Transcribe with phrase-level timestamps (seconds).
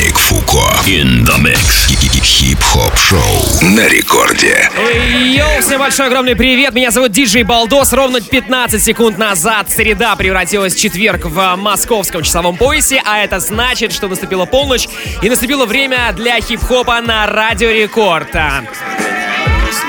[0.00, 0.62] Маятник Фуко.
[0.86, 1.88] In the mix.
[2.22, 3.20] Хип-хоп шоу
[3.60, 4.70] на рекорде.
[5.12, 6.72] Йоу, всем большой огромный привет.
[6.72, 7.92] Меня зовут Диджей Балдос.
[7.92, 13.92] Ровно 15 секунд назад среда превратилась в четверг в московском часовом поясе, а это значит,
[13.92, 14.88] что наступила полночь
[15.20, 18.34] и наступило время для хип-хопа на Радио Рекорд.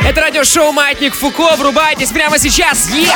[0.03, 1.55] Это радиошоу «Маятник Фуко».
[1.55, 2.89] Врубайтесь прямо сейчас.
[2.89, 3.15] Yeah!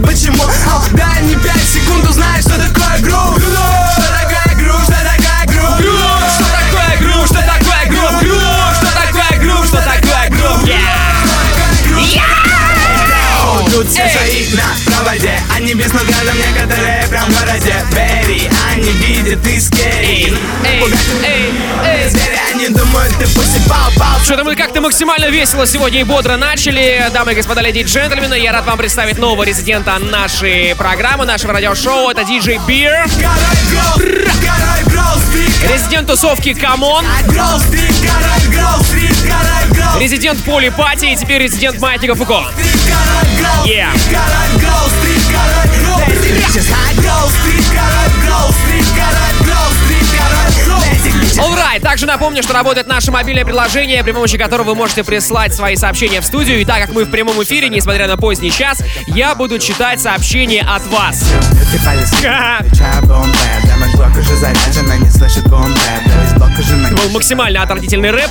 [0.00, 4.92] Спросят почему Ау, Дай мне пять секунд, узнай, что такое грув Что такое грув, что
[4.92, 5.70] такое грув
[6.34, 7.26] Что такое грув?
[7.26, 7.80] Что такое?
[8.30, 8.74] Грув!
[8.76, 9.66] Что такое грув?
[9.66, 10.00] Что такое?
[13.70, 14.02] Тут все
[14.56, 20.82] на проводе Они без взглядом некоторые прям в городе Берри, они видят и скери Эй,
[21.24, 22.10] эй,
[24.24, 27.10] Что-то мы как-то максимально весело сегодня и бодро начали.
[27.12, 31.52] Дамы и господа, леди и джентльмены, я рад вам представить нового резидента нашей программы, нашего
[31.52, 32.10] радиошоу.
[32.10, 32.92] Это диджей Бир,
[34.86, 37.04] Grow Street, резидент тусовки Come On,
[39.98, 42.44] резидент Pool Party и теперь резидент Маятника Фуко.
[43.66, 43.90] Yeah.
[51.40, 55.74] Alright, также напомню, что работает наше мобильное приложение, при помощи которого вы можете прислать свои
[55.74, 56.60] сообщения в студию.
[56.60, 60.60] И так как мы в прямом эфире, несмотря на поздний час, я буду читать сообщения
[60.60, 61.24] от вас.
[66.94, 68.30] Был максимально отвратительный рэп.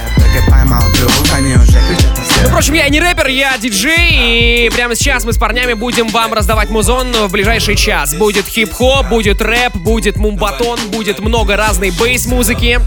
[2.40, 6.34] Всех Впрочем, я не рэпер, я диджей, и прямо сейчас мы с парнями будем вам
[6.34, 8.14] раздавать музон в ближайший час.
[8.14, 12.80] Будет хип-хоп, будет рэп, будет мумбатон, будет много разной бейс-музыки.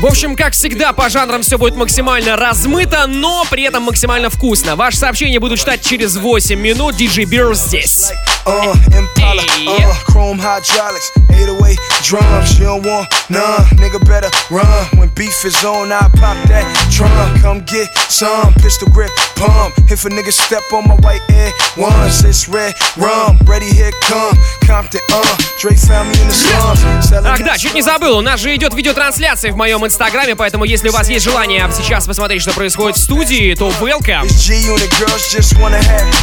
[0.00, 4.74] В общем, как всегда, по жанрам все будет максимально размыто, но при этом максимально вкусно.
[4.74, 6.96] Ваши сообщения буду читать через 8 минут.
[6.96, 8.10] Диджей Бир здесь.
[8.46, 12.58] Uh, Impala, uh, chrome hydraulics, 808 drums.
[12.58, 14.86] You don't want none, nigga better run.
[14.96, 17.42] When beef is on, I pop that trunk.
[17.42, 19.74] Come get some pistol grip pump.
[19.90, 23.38] If a nigga step on my white air ones, it's red rum.
[23.44, 24.36] Ready, here come
[24.66, 25.36] Compton, uh.
[25.60, 26.82] Dre found me in the slums.
[27.26, 30.88] Ах да, чуть не забыл, у нас же идет видеотрансляция в моем инстаграме, поэтому если
[30.88, 34.28] у вас есть желание сейчас посмотреть, что происходит в студии, то welcome.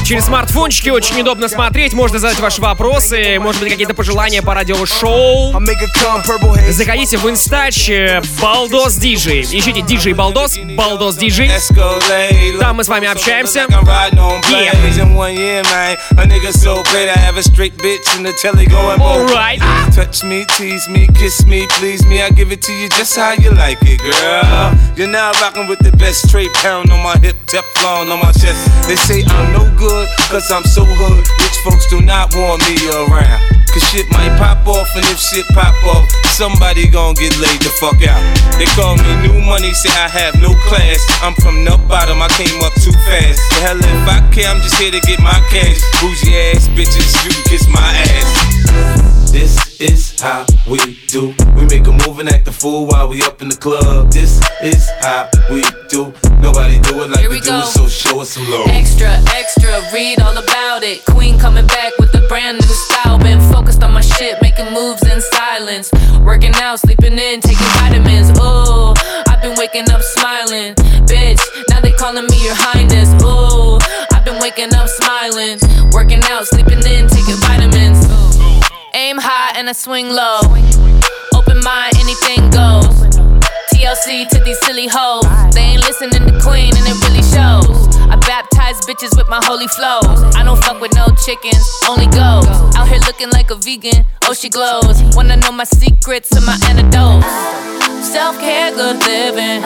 [0.05, 5.53] Через смартфончики очень удобно смотреть, можно задать ваши вопросы, может быть какие-то пожелания по радиошоу.
[6.69, 9.43] Заходите в инстач э, Балдос Диджей.
[9.43, 11.34] Ищите Диджей Балдос, Балдос Диджей.
[12.60, 13.66] Там мы с вами общаемся.
[19.00, 19.60] Alright.
[19.94, 22.22] Touch me, tease me, kiss me, please me.
[22.22, 24.74] I give it to you just how you like it, girl.
[24.96, 28.70] You're now rocking with the best straight pound on my hip, Teflon on my chest.
[28.86, 31.26] They say I'm no good, cause I'm so hood.
[31.65, 33.41] Folks do not want me around.
[33.73, 37.73] Cause shit might pop off, and if shit pop off, somebody gon' get laid the
[37.81, 38.21] fuck out.
[38.61, 41.01] They call me new money, say I have no class.
[41.25, 43.41] I'm from the bottom, I came up too fast.
[43.49, 45.81] The hell if I care, I'm just here to get my cash.
[45.97, 49.31] Bougie ass bitches, you kiss my ass.
[49.31, 50.77] This is how we
[51.07, 51.33] do.
[51.57, 54.11] We make a move and act a fool while we up in the club.
[54.11, 54.87] This is
[55.49, 56.13] we do.
[56.39, 57.61] Nobody do it like Here we, we do, go.
[57.61, 58.67] so show us some love.
[58.69, 61.03] Extra, extra, read all about it.
[61.05, 63.17] Queen coming back with a brand new style.
[63.19, 65.91] Been focused on my shit, making moves in silence.
[66.21, 68.29] Working out, sleeping in, taking vitamins.
[68.39, 68.93] Ooh,
[69.29, 70.73] I've been waking up smiling.
[71.09, 73.09] Bitch, now they calling me your highness.
[73.23, 73.79] Ooh,
[74.15, 75.59] I've been waking up smiling.
[75.91, 78.05] Working out, sleeping in, taking vitamins.
[78.93, 80.39] Aim high and I swing low.
[81.33, 83.34] Open mind, anything goes.
[83.85, 85.23] TLC to these silly hoes.
[85.53, 87.95] They ain't listening to Queen and it really shows.
[88.09, 90.33] I baptize bitches with my holy flows.
[90.35, 92.49] I don't fuck with no chickens, only goes.
[92.75, 95.03] Out here looking like a vegan, oh she glows.
[95.15, 97.29] Wanna know my secrets and my antidotes.
[98.09, 99.61] Self care, good living.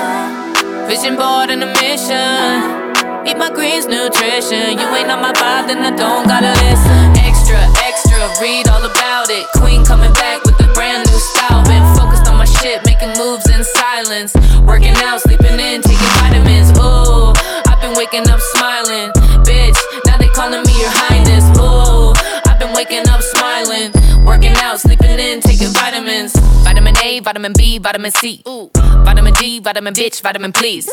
[0.86, 2.89] Vision board and a mission.
[3.30, 4.80] Eat my greens, nutrition.
[4.80, 7.14] You ain't on my vibe, then I don't gotta listen.
[7.22, 9.46] Extra, extra, read all about it.
[9.62, 11.62] Queen coming back with a brand new style.
[11.70, 14.34] Been focused on my shit, making moves in silence.
[14.66, 16.74] Working out, sleeping in, taking vitamins.
[16.82, 17.30] Ooh,
[17.70, 19.14] I've been waking up smiling.
[19.46, 19.78] Bitch,
[20.10, 21.46] now they calling me your highness.
[21.62, 22.18] Ooh,
[22.50, 23.94] I've been waking up smiling.
[24.26, 26.34] Working out, sleeping in, taking vitamins.
[26.66, 28.42] Vitamin A, vitamin B, vitamin C.
[28.48, 28.72] Ooh,
[29.06, 30.90] vitamin D, vitamin bitch, vitamin please.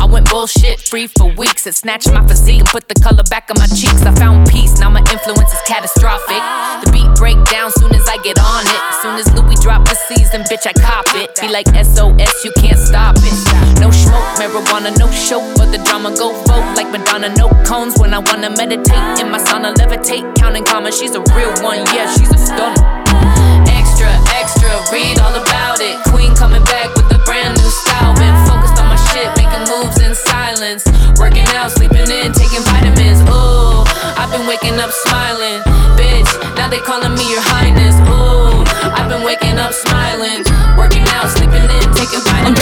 [0.00, 1.66] I went bullshit free for weeks.
[1.66, 4.00] It snatched my physique and put the color back on my cheeks.
[4.00, 6.40] I found peace, now my influence is catastrophic.
[6.80, 8.80] The beat break down soon as I get on it.
[9.04, 11.36] Soon as Louis drop the season, bitch, I cop it.
[11.36, 13.36] Be like SOS, you can't stop it.
[13.76, 16.16] No smoke, marijuana, no show for the drama.
[16.16, 19.20] Go vote like Madonna, no cones when I wanna meditate.
[19.20, 20.96] In my sauna, levitate, counting commas.
[20.98, 22.80] She's a real one, yeah, she's a stunner.
[23.68, 26.00] Extra, extra, read all about it.
[26.08, 28.16] Queen coming back with a brand new style.
[28.16, 30.84] Been focused on shit, making moves in silence.
[31.18, 33.20] Working out, sleeping in, taking vitamins.
[33.30, 33.84] Ooh,
[34.16, 35.62] I've been waking up smiling.
[35.98, 37.96] Bitch, now they calling me your highness.
[38.08, 38.64] Ooh,
[38.94, 40.42] I've been waking up smiling.
[40.78, 42.58] Working out, sleeping in, taking vitamins.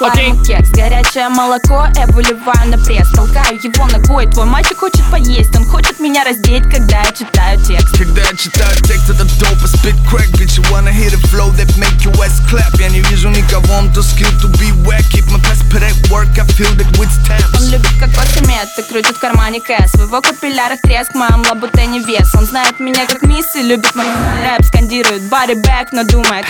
[0.00, 0.28] Окей.
[0.28, 3.08] ему кекс Горячее молоко, я выливаю на пресс.
[3.10, 5.54] Толкаю его ногой, твой мальчик хочет поесть.
[5.56, 7.96] Он хочет меня раздеть, когда я читаю текст.
[7.98, 11.68] Когда я читаю текст, это dope, spit crack Bitch, you wanna hear the flow that
[11.78, 12.78] make your ass clap?
[12.78, 15.38] Я не вижу никого, I'm too skilled to be whack Keep my
[15.70, 19.16] put at work, I feel that with Он stamps любит кокос и мед, и крутит
[19.16, 19.92] в кармане кэс.
[19.94, 22.34] В его капиллярах треск, моем лабутене вес.
[22.34, 24.64] Он знает меня как мисс и любит мой рэп.
[24.66, 26.46] Скандирует body back, но думает.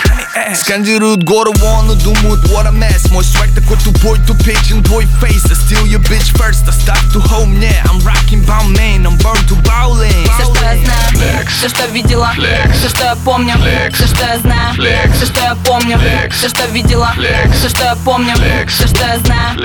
[0.55, 3.11] Скандируют горы вон, но думают what a mess.
[3.11, 5.49] Мой свайк такой тупой, тупичен твой face.
[5.49, 7.83] I steal your bitch first, I start to home, yeah.
[7.89, 12.31] I'm rocking Balmain, I'm born to bowling Все, что я знаю, все, что видела
[12.73, 13.53] Все, что я помню,
[13.93, 14.73] все, что я знаю
[15.13, 15.99] Все, что я помню,
[16.31, 17.13] все, что видела
[17.53, 18.33] Все, что я помню,
[18.67, 19.59] все, что я знаю.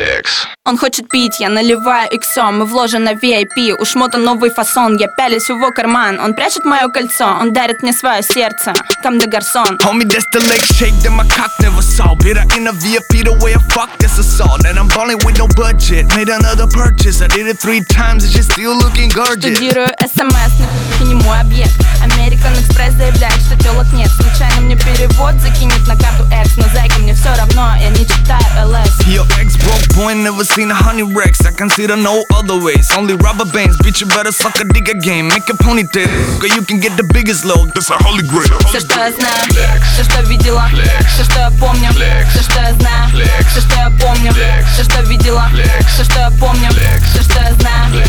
[0.67, 5.09] Он хочет пить, я наливаю иксом Мы вложены в VIP, у шмота новый фасон Я
[5.09, 8.73] пялюсь в его карман, он прячет мое кольцо Он дарит мне свое сердце,
[9.03, 12.15] там де гарсон Homie, that's the leg shake that my cock never saw.
[12.15, 14.66] Bitter in a VIP, the way I fuck, that's assault.
[14.66, 16.08] And I'm balling with no budget.
[16.16, 17.22] Made another purchase.
[17.22, 19.58] I did it three times, and she's still looking gorgeous.
[19.58, 20.54] Штудирую СМС,
[21.00, 25.96] но не мой объект American Express заявляет, что телок нет Случайно мне перевод закинет на
[25.96, 30.14] карту X Но зайка мне все равно, я не читаю ЛС Your ex broke boy,
[30.14, 31.46] never seen a honey Rex.
[31.46, 32.90] I consider no other ways.
[32.98, 35.28] Only rubber bands, bitch, you better suck a dick again.
[35.28, 37.72] Make a ponytail, girl, you can get the biggest load.
[37.74, 38.60] That's a holy grail.
[38.68, 40.70] Все, что я знаю, все, что видела
[41.14, 43.10] Все, что я помню, все, что я знаю
[43.54, 44.34] Все, что я помню,
[44.74, 45.46] все, что видела
[45.94, 48.04] Все, что я помню, все, что я знаю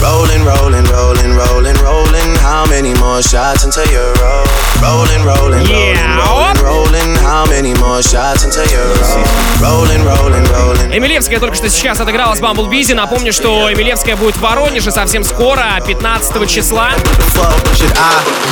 [0.00, 2.36] Rolling, rolling, rolling, rolling, rolling.
[2.42, 4.44] How many more shots until you're roll?
[4.82, 6.20] Rolling, rolling, rolling, Yeah.
[6.20, 7.16] rolling, rolling.
[7.24, 9.24] How many more shots until you're roll?
[10.91, 12.93] Эмилевская только что сейчас отыграла с Бамблбизи.
[12.93, 16.89] Напомню, что Эмилевская будет в Воронеже совсем скоро, 15 числа.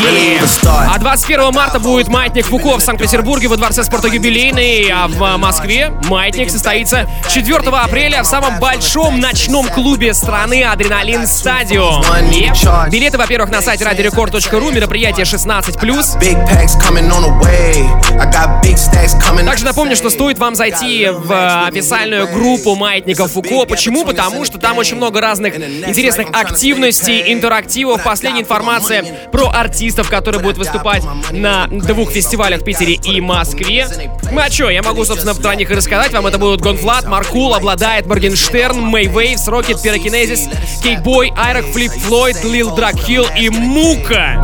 [0.01, 0.87] Yeah.
[0.89, 5.91] А 21 марта будет Маятник Фуко в Санкт-Петербурге во Дворце спорта юбилейный, а в Москве
[6.03, 12.01] Маятник состоится 4 апреля в самом большом ночном клубе страны Адреналин Стадио.
[12.01, 12.89] Yep.
[12.91, 15.81] Билеты, во-первых, на сайте радиорекорд.ру, мероприятие 16+.
[16.19, 17.83] Big packs coming on the way.
[18.19, 19.45] I got big stacks coming.
[19.45, 23.65] Также напомню, что стоит вам зайти в официальную группу Маятника Фуко.
[23.65, 24.05] Почему?
[24.05, 30.57] Потому что там очень много разных интересных активностей, интерактивов, последняя информация про артистов, которые будут
[30.57, 33.87] выступать на двух фестивалях в Питере и Москве.
[34.31, 36.11] Ну а чё, я могу, собственно, про них и рассказать.
[36.13, 40.47] Вам это будут GONE.Fludd, Markul, OBLADAET, Моргенштерн, May Wave$, Rocket, Пирокинезис,
[40.83, 44.41] Cakeboy, Айрок, Флип Флойд, Lildrughill и Мука.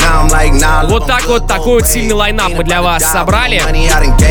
[0.90, 3.62] Вот так вот такой вот сильный line-up мы для вас собрали.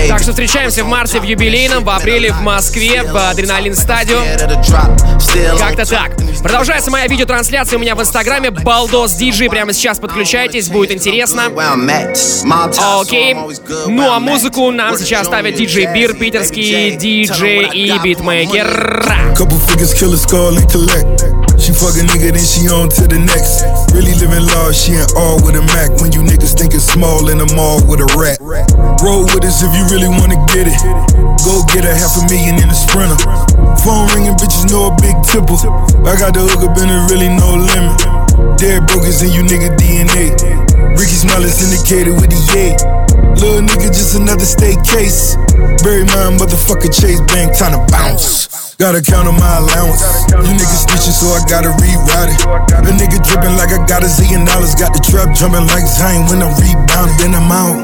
[0.08, 4.19] Так что встречаемся в марте в юбилейном, в апреле в Москве, в Adrenaline Stadium.
[5.59, 6.16] Как-то так.
[6.45, 9.50] Продолжается моя видеотрансляция у меня в инстаграме Балдос Диджей.
[9.50, 11.50] Прямо сейчас подключайтесь, будет интересно.
[13.00, 13.35] Окей.
[13.88, 16.97] Ну а музыку нам сейчас Joe, диджей Бир, питерский DJ.
[16.97, 19.35] диджей и битмейкер.
[19.35, 21.25] Couple figures, kill a skull and collect.
[21.59, 23.64] She fuck a nigga, then she on to the next.
[23.93, 25.90] Really living large, she in all with a Mac.
[26.00, 28.38] When you niggas think it's small in the mall with a rat.
[29.02, 31.32] Roll with us if you really wanna get it.
[31.42, 33.18] Go get a half a million in a sprinter.
[33.82, 35.58] Phone ringing, bitches know a big tipple.
[36.06, 37.99] I got the hook up and there really no limit.
[38.62, 40.38] Dead broke is in you nigga DNA.
[40.94, 42.78] Ricky Smiley syndicated with the yay.
[43.42, 45.34] Little nigga, just another state case.
[45.82, 48.78] Bury my motherfucker Chase Bank, time to bounce.
[48.78, 49.99] Gotta count on my allowance.
[50.30, 52.38] You niggas snitching, so I gotta reroute it.
[52.87, 54.78] A nigga dripping like I got a zillion dollars.
[54.78, 57.18] Got the trap jumping like Zion when I'm rebounding.
[57.18, 57.82] Then I'm out,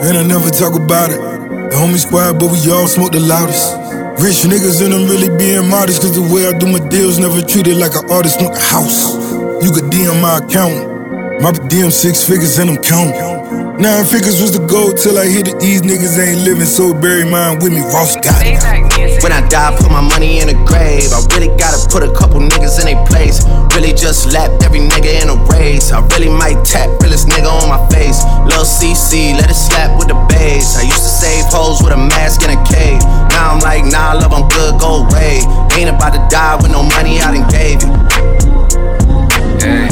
[0.00, 1.43] and I never talk about it.
[1.74, 3.74] The homie squad, but we all smoke the loudest.
[4.22, 7.42] Rich niggas and I'm really being modest, cause the way I do my deals never
[7.42, 9.10] treated like an artist, want a house.
[9.58, 11.42] You could DM my account.
[11.42, 13.82] My DM six figures and I'm counting.
[13.82, 15.58] Nine figures was the goal till I hit it.
[15.58, 17.82] These niggas ain't living, so bury mine with me.
[17.90, 18.62] Ross got it.
[19.26, 21.10] When I die, put my money in a grave.
[21.10, 23.42] I really gotta put a couple niggas in a place.
[23.74, 25.90] Really just lapped every nigga in a race.
[25.90, 28.22] I really might tap realest nigga on my face.
[28.46, 30.78] Lil CC, let it slap with the bass.
[30.78, 33.02] I used to save hoes with a mask in a cave.
[33.34, 35.42] Now I'm like, nah, love, I'm good, go away.
[35.74, 37.90] Ain't about to die with no money I done gave you.
[39.58, 39.90] Hey,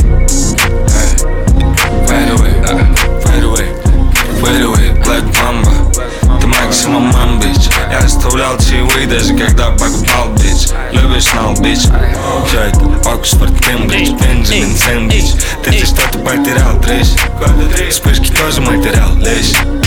[0.87, 1.11] hey,
[2.07, 2.87] fade away, uh,
[3.27, 3.67] fade away,
[4.39, 5.72] fade away, Black Mamba
[6.72, 11.80] Ты максимум мам, бич Я оставлял чаевые, даже когда покупал бич Любишь знал, бич
[12.48, 15.34] Все это Оксфорд, Кембридж, Бенджамин, Сэндвич
[15.64, 17.08] Ты здесь что-то потерял, трещ
[17.90, 19.81] Вспышки тоже материал, лечь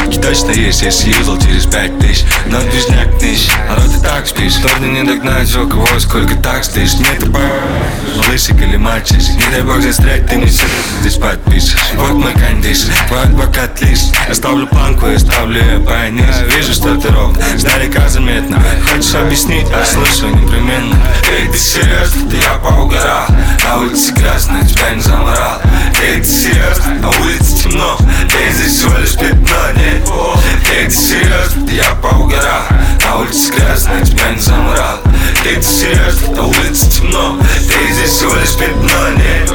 [0.00, 2.24] Бабки точно есть, если юзал через пять тысяч.
[2.46, 6.94] Но движняк нищ, народ и так спишь Трудно не догнать, у кого сколько так стоишь.
[6.94, 7.30] Нет, ты
[8.30, 13.22] лысик или мальчиш Не дай бог застрять, ты не здесь подпишешь Вот мой кондишн, твой
[13.22, 19.14] адвокат лист Оставлю планку и ставлю ее пониз Вижу, что ты рок, сдалека заметно Хочешь
[19.14, 20.96] объяснить, я слышу непременно.
[21.30, 23.26] Эй, ты серьезно, ты я поугорал
[23.64, 25.60] На улице грязно, тебя не заморал.
[26.02, 27.98] Эй, ты серьезно, на улице темно.
[28.38, 30.09] Эй, здесь всего лишь пятно, нет
[30.71, 32.63] Эй, ты серьезно, ты я поугорал
[33.05, 37.38] На улице грязно, тебя не заморал Эй, ты серьезно, на улице темно
[37.78, 39.52] Эй, здесь всего лишь пятно, нет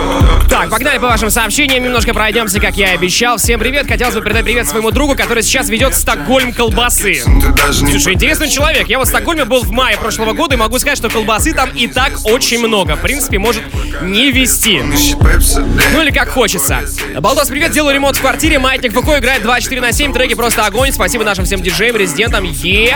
[0.47, 3.37] Так, погнали по вашим сообщениям, немножко пройдемся, как я и обещал.
[3.37, 7.23] Всем привет, хотелось бы передать привет своему другу, который сейчас ведет Стокгольм колбасы.
[7.71, 8.87] Слушай, интересный человек.
[8.87, 11.71] Я вот в Стокгольме был в мае прошлого года и могу сказать, что колбасы там
[11.71, 12.95] и так очень много.
[12.95, 13.63] В принципе, может
[14.01, 14.81] не вести.
[14.81, 16.81] Ну или как хочется.
[17.19, 18.59] Балдос, привет, делаю ремонт в квартире.
[18.59, 20.91] Маятник Фуко играет 24 на 7, треки просто огонь.
[20.91, 22.43] Спасибо нашим всем диджеям, резидентам.
[22.43, 22.95] Е.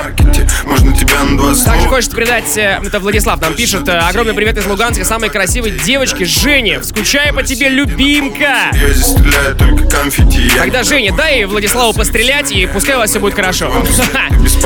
[1.65, 5.71] Также хочет передать, э, это Владислав нам пишет, э, огромный привет из Луганска, самой красивой
[5.71, 6.83] девочке Жене.
[6.83, 8.71] Скучаю по тебе, любимка.
[8.73, 13.09] Я здесь стреляю только конфетти я Тогда, Женя, дай Владиславу пострелять, и пускай у вас
[13.09, 13.71] все будет хорошо.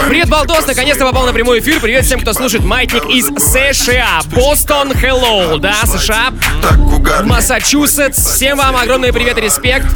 [0.08, 1.80] Привет, Балдос, наконец-то попал на прямой эфир.
[1.80, 4.22] Привет всем, кто слушает Маятник из США.
[4.34, 6.32] Бостон, hello, да, США.
[7.24, 8.36] Массачусетс.
[8.36, 9.88] Всем вам огромный привет и респект.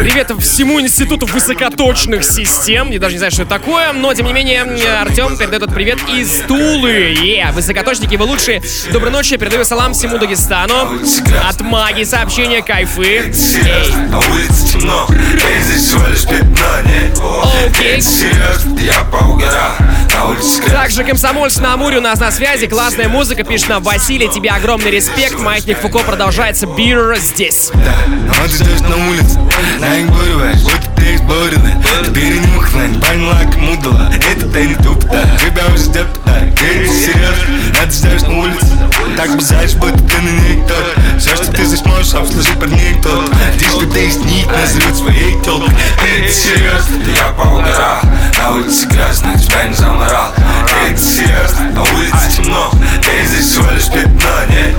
[0.00, 2.90] Привет всему Институту высокоточных систем.
[2.90, 5.98] Я даже не знаю, что это такое, но тем не менее Артем передает этот привет
[6.08, 7.14] из Тулы.
[7.20, 8.62] Е, высокоточники, вы лучшие.
[8.92, 11.00] Доброй ночи, передаю салам всему Дагестану.
[11.48, 13.32] От маги сообщения кайфы.
[13.32, 17.18] Серьезно, на улице темно Эй, здесь всего лишь пятно, нет
[17.66, 18.02] Окей.
[20.68, 22.66] Также Комсомольск на Амуре у нас на связи.
[22.66, 24.28] Классная музыка, пишет нам Василий.
[24.28, 25.38] Тебе огромный респект.
[25.38, 26.66] Маятник Фуко продолжается.
[26.66, 27.70] Бир здесь.
[31.04, 32.54] Ты ты изборена Теперь не
[32.88, 36.06] не поняла, кому дала Это ты не тупо, тебя уже ждет
[36.58, 38.66] Ты серьезно, это ждешь на улице
[39.16, 41.18] Так базаришь, будто ты на ней тот.
[41.18, 43.30] Все, что ты здесь можешь, обслужить под ней тот.
[43.56, 48.00] Здесь кто-то есть нить, назовет своей телкой Ты серьезно, ты я поугорал
[48.38, 50.32] На улице грязно, тебя не заморал.
[50.66, 52.70] Ты серьезно, на улице темно.
[53.02, 54.78] Ты здесь всего лишь пятно, нет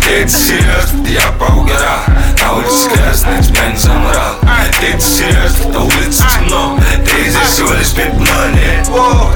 [0.00, 2.04] Ты серьезно, ты я поугорал
[2.42, 4.38] На улице грязно, тебя не заморал.
[4.80, 6.78] Ты серьезно, Don't too long.
[7.04, 8.62] Days are short, let's spend money.
[8.88, 9.34] Whoa.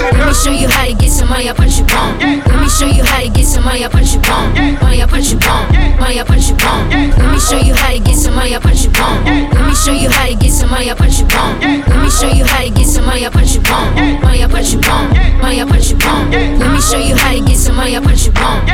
[0.00, 2.18] Let me show you how to get some money, I punch your bone.
[2.18, 4.54] Let me show you how to get some money, I punch your bone.
[4.80, 5.68] Money, I punch your bone.
[6.00, 6.88] Money, I punch your bone.
[6.90, 9.24] Let me show you how to get some money, I punch your bone.
[9.24, 11.60] Let me show you how to get some money, I punch your bone.
[11.60, 13.94] Let me show you how to get some money, I punch your bone.
[14.22, 15.08] Money, I punch your bone.
[15.42, 16.30] Money, I punch your bone.
[16.32, 18.64] Let me show you how to get some money, I punch your bone.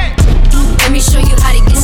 [0.85, 1.77] Let me show you how to get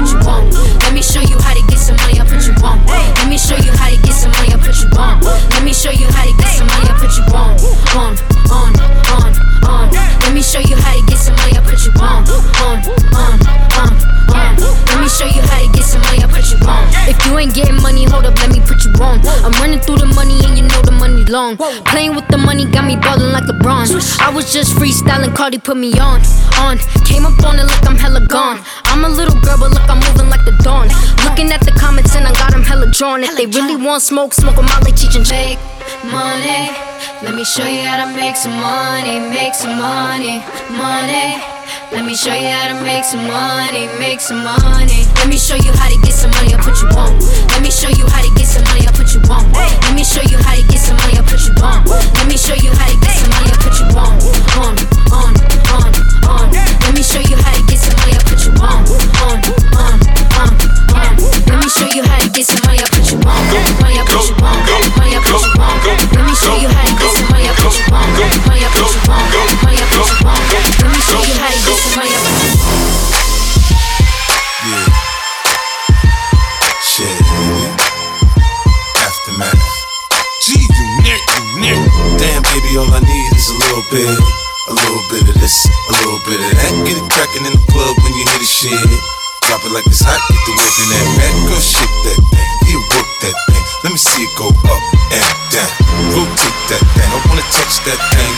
[0.00, 0.50] put you on.
[0.80, 2.80] Let me show you how to get some money, I put you on.
[2.86, 5.20] Let me show you how to get some money, I put you on.
[5.20, 7.52] Let me show you how to get some money, I put you on.
[8.00, 8.12] On,
[8.48, 8.72] on,
[9.12, 9.32] on,
[9.68, 9.90] on.
[9.92, 12.24] Let me show you how to get some money, I put you on.
[12.64, 12.80] On,
[13.12, 13.36] on,
[13.76, 13.92] on,
[14.32, 14.52] on.
[14.88, 15.79] Let me show you how to get
[17.26, 19.20] you ain't getting money, hold up, let me put you on.
[19.44, 21.56] I'm running through the money and you know the money long.
[21.90, 23.86] Playing with the money got me ballin' like LeBron.
[24.20, 26.20] I was just freestyling, Cardi put me on,
[26.58, 26.78] on.
[27.04, 28.60] Came up on it like I'm hella gone.
[28.84, 30.88] I'm a little girl, but look, I'm moving like the dawn.
[31.24, 33.22] Looking at the comments and I got them hella drawn.
[33.22, 35.58] If they really want smoke, smoke 'em out like Cheech and Make
[36.12, 36.70] money.
[37.22, 41.59] Let me show you how to make some money, make some money, money.
[41.92, 45.06] Let me show you how to make some money, make some money.
[45.18, 47.18] Let me show you how to get some money, I'll put you on.
[47.50, 49.44] Let me show you how to get some money, I'll put you on.
[49.52, 51.84] Let me show you how to get some money, I'll put you on.
[51.86, 54.14] Let me show you how to get some money, I'll put you on.
[54.60, 54.74] On,
[55.10, 55.32] on,
[55.74, 55.90] on,
[56.30, 56.46] on.
[56.54, 58.80] Let me show you how to get some money, I'll put you on.
[59.26, 59.38] On,
[59.78, 59.96] on,
[60.38, 60.50] on,
[60.94, 61.12] on.
[61.50, 63.40] Let me show you how to get some money, I'll put you on.
[63.82, 64.58] Money, I'll put you on.
[64.98, 65.74] Money, I'll put you on.
[66.14, 68.08] Let me show you how to get some money, I'll put you on.
[68.46, 69.26] Money, I'll put you on.
[69.62, 70.40] Money, I'll put you on.
[70.50, 71.59] Let me show you how to
[82.20, 85.92] Damn, baby, all I need is a little bit, a little bit of this, a
[86.04, 86.72] little bit of that.
[86.84, 88.76] Get it crackin' in the club when you hear the shit.
[89.48, 91.06] Drop it like it's hot, get the in that
[92.04, 92.80] that thing, you
[93.24, 93.62] that thing.
[93.84, 95.70] Let me see it go up and down.
[96.12, 98.32] Rotate that thing, I wanna touch that thing,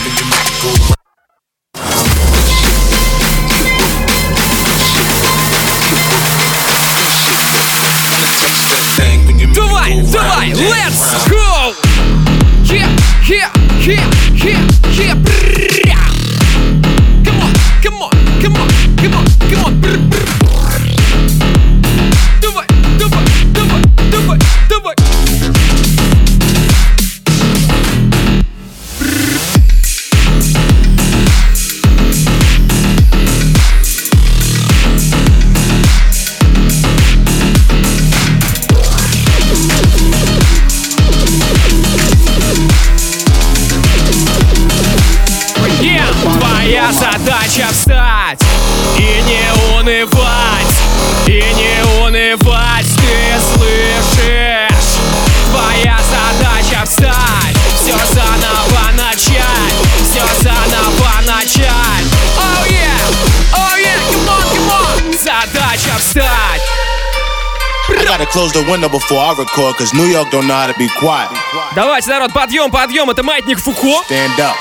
[68.62, 71.27] the window before I record, cause New York don't know how to be quiet.
[71.75, 74.03] Давайте, народ, подъем, подъем, это маятник Фуко.
[74.08, 74.53] Stand up.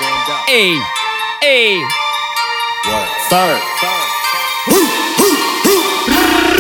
[0.49, 0.81] Эй,
[1.43, 1.77] эй.
[3.31, 3.59] Third.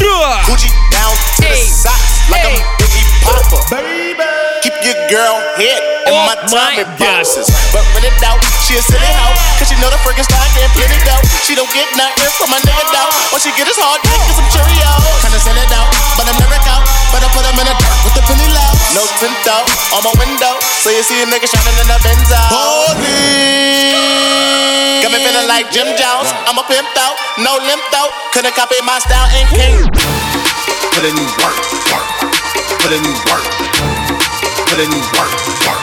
[0.02, 0.42] Ра!
[0.44, 3.62] Gucci down to the socks like I'm Biggie Popper.
[3.70, 4.20] Baby.
[4.62, 6.99] Keep your girl head in Oh my Tommy my God.
[6.99, 7.46] boxes.
[7.73, 9.32] But when it doubt, she a silly hoe.
[9.58, 11.23] Cause she know the freaking style get plenty dough.
[11.46, 13.11] She don't get nothing from my nigga though.
[13.32, 15.02] All she get is hard dick and some Cheerios.
[15.23, 16.82] Kinda send it out, but I'm never out.
[17.12, 18.72] Better put him in the dirt with the penny low.
[18.96, 20.56] No tint out on my window.
[20.84, 22.96] So you see a nigga shining in the Benz out.
[25.03, 26.32] Got me feeling like Jim Jones.
[26.48, 28.12] I'm a pimp out, no limp out.
[28.34, 29.84] Couldn't copy my style and king.
[30.96, 31.58] Put in work,
[31.91, 32.08] work.
[32.80, 33.44] Put in work.
[34.70, 35.32] Put in work,
[35.68, 35.82] work.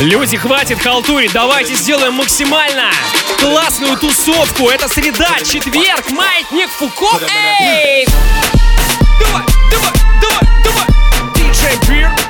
[0.00, 2.90] Люди, хватит халтурить, давайте сделаем максимально
[3.38, 4.68] классную тусовку.
[4.68, 7.20] Это среда, четверг, маятник Фуко.
[7.60, 8.04] Эй!
[9.20, 9.99] Давай, давай!
[11.70, 12.29] Tangier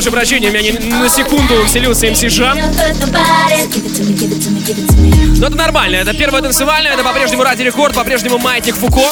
[0.00, 2.58] прошу прощения, у меня не- на секунду вселился МС Жан.
[5.38, 9.02] Но это нормально, это первое танцевальное, это по-прежнему Ради Рекорд, по-прежнему Маятник Фуко.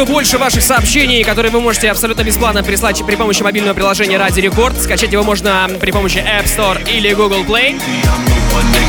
[0.00, 4.40] Жду больше ваших сообщений, которые вы можете абсолютно бесплатно прислать при помощи мобильного приложения Ради
[4.40, 4.80] Рекорд.
[4.80, 7.78] Скачать его можно при помощи App Store или Google Play.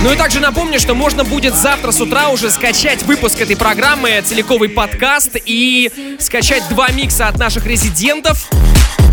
[0.04, 4.22] Ну и также напомню, что можно будет завтра с утра уже скачать выпуск этой программы,
[4.24, 8.48] целиковый подкаст и скачать два микса от наших резидентов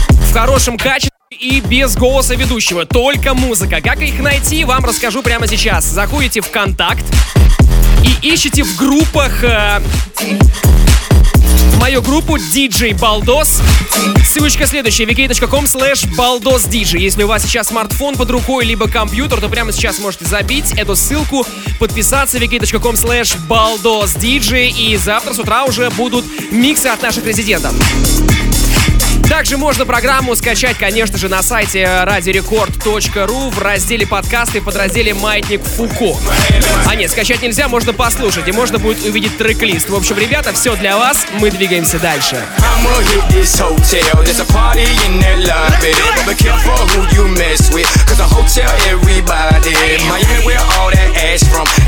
[0.08, 3.80] в хорошем качестве и без голоса ведущего, только музыка.
[3.80, 5.84] Как их найти, вам расскажу прямо сейчас.
[5.84, 7.04] Заходите в Контакт
[8.04, 9.80] и ищите в группах э,
[11.78, 13.62] мою группу DJ Baldos.
[14.24, 16.98] Ссылочка следующая, vk.com slash baldosdj.
[16.98, 20.96] Если у вас сейчас смартфон под рукой, либо компьютер, то прямо сейчас можете забить эту
[20.96, 21.46] ссылку,
[21.78, 27.72] подписаться vk.com slash baldosdj и завтра с утра уже будут миксы от наших резидентов.
[29.28, 35.62] Также можно программу скачать, конечно же, на сайте радиорекорд.ру в разделе подкасты в разделе «Маятник
[35.62, 36.18] Фуко».
[36.86, 39.90] А нет, скачать нельзя, можно послушать, и можно будет увидеть трек-лист.
[39.90, 42.42] В общем, ребята, все для вас, мы двигаемся дальше.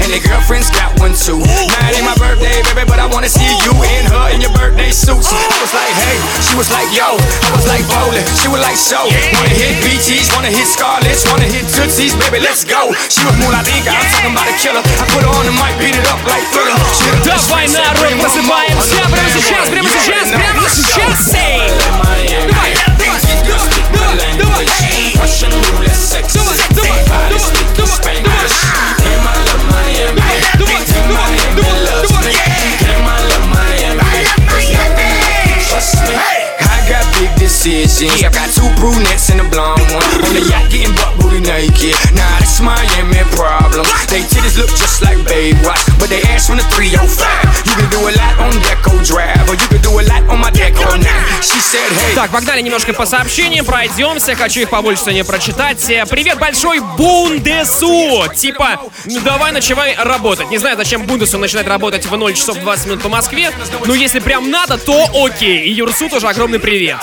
[0.00, 1.38] And the girlfriends got one too.
[1.38, 4.52] Now it ain't my birthday, baby, but I wanna see you in her in your
[4.52, 5.28] birthday suits.
[5.30, 8.79] I was like, hey, she was like, yo, I was like bowling, she was like,
[8.79, 9.05] so.
[9.05, 12.89] Wanna hit BTs, wanna hit Scarlets, wanna hit Tootsies, baby, let's go.
[13.13, 14.81] She was more like Inca, I'm talking about a killer.
[14.81, 16.73] I put her on the mic, beat it up like thriller.
[17.21, 21.33] Давай, народ, просыпаемся прямо сейчас, прямо сейчас, прямо сейчас.
[21.35, 21.69] Эй!
[21.85, 22.73] Давай, давай,
[23.93, 24.65] давай, давай.
[25.21, 26.33] Russian roulette sex.
[26.33, 27.08] Давай, давай, давай, давай,
[37.60, 38.24] Decisions.
[38.24, 40.04] I got two brunettes and a blonde one.
[40.24, 41.92] On the yacht getting butt booty naked.
[42.16, 43.84] Nah, that's Miami problem.
[44.08, 47.04] They titties look just like Baywatch, but they ass from the 305.
[47.68, 50.39] You can do a lot on Deco Drive, or you can do a lot on
[52.16, 55.80] Так, погнали немножко по сообщениям, пройдемся, хочу их побольше сегодня прочитать.
[56.08, 58.24] Привет большой Бундесу!
[58.34, 60.50] Типа, ну давай ночевай работать.
[60.50, 63.52] Не знаю, зачем Бундесу начинать работать в 0 часов 20 минут по Москве,
[63.86, 65.60] но если прям надо, то окей.
[65.64, 66.96] И Юрсу тоже огромный привет.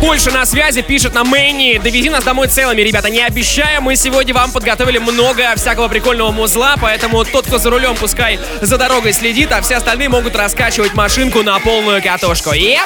[0.00, 1.78] Польша на связи, пишет на Мэнни.
[1.78, 3.10] Довези нас домой целыми, ребята.
[3.10, 7.96] Не обещаю, мы сегодня вам подготовили много всякого прикольного музла, поэтому тот, кто за рулем,
[7.96, 12.50] пускай за дорогой следит, а все остальные могут раскачивать машинку на полную катушку.
[12.50, 12.78] Yep.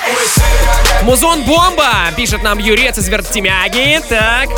[1.02, 4.00] Музон бомба, пишет нам Юрец из Вертемяги.
[4.08, 4.48] Так.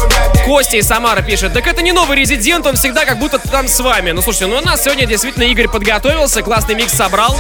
[0.45, 1.53] Костя из Самара пишет.
[1.53, 4.13] Так это не новый резидент, он всегда как будто там с вами.
[4.13, 7.37] Ну слушайте, ну у нас сегодня действительно Игорь подготовился, классный микс собрал.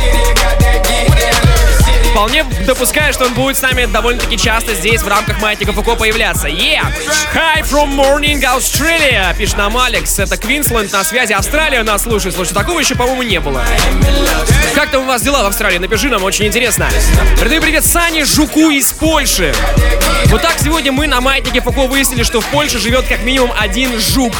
[2.15, 6.47] Вполне допускаю, что он будет с нами довольно-таки часто здесь в рамках Маятника Фуко появляться.
[6.47, 6.87] Yeah!
[7.35, 9.37] Hi from Morning Australia!
[9.37, 10.17] Пишет нам Алекс.
[10.21, 11.33] Это Квинсленд на связи.
[11.33, 12.37] Австралия нас слушает.
[12.37, 13.65] Слушай, такого еще, по-моему, не было.
[14.77, 15.79] Как там у вас дела в Австралии?
[15.79, 16.89] Напиши нам, очень интересно.
[17.41, 19.53] Передаю привет Сане Жуку из Польши.
[20.27, 23.99] Вот так сегодня мы на Маятнике Фуко выяснили, что в Польше живет как минимум один
[23.99, 24.33] жук.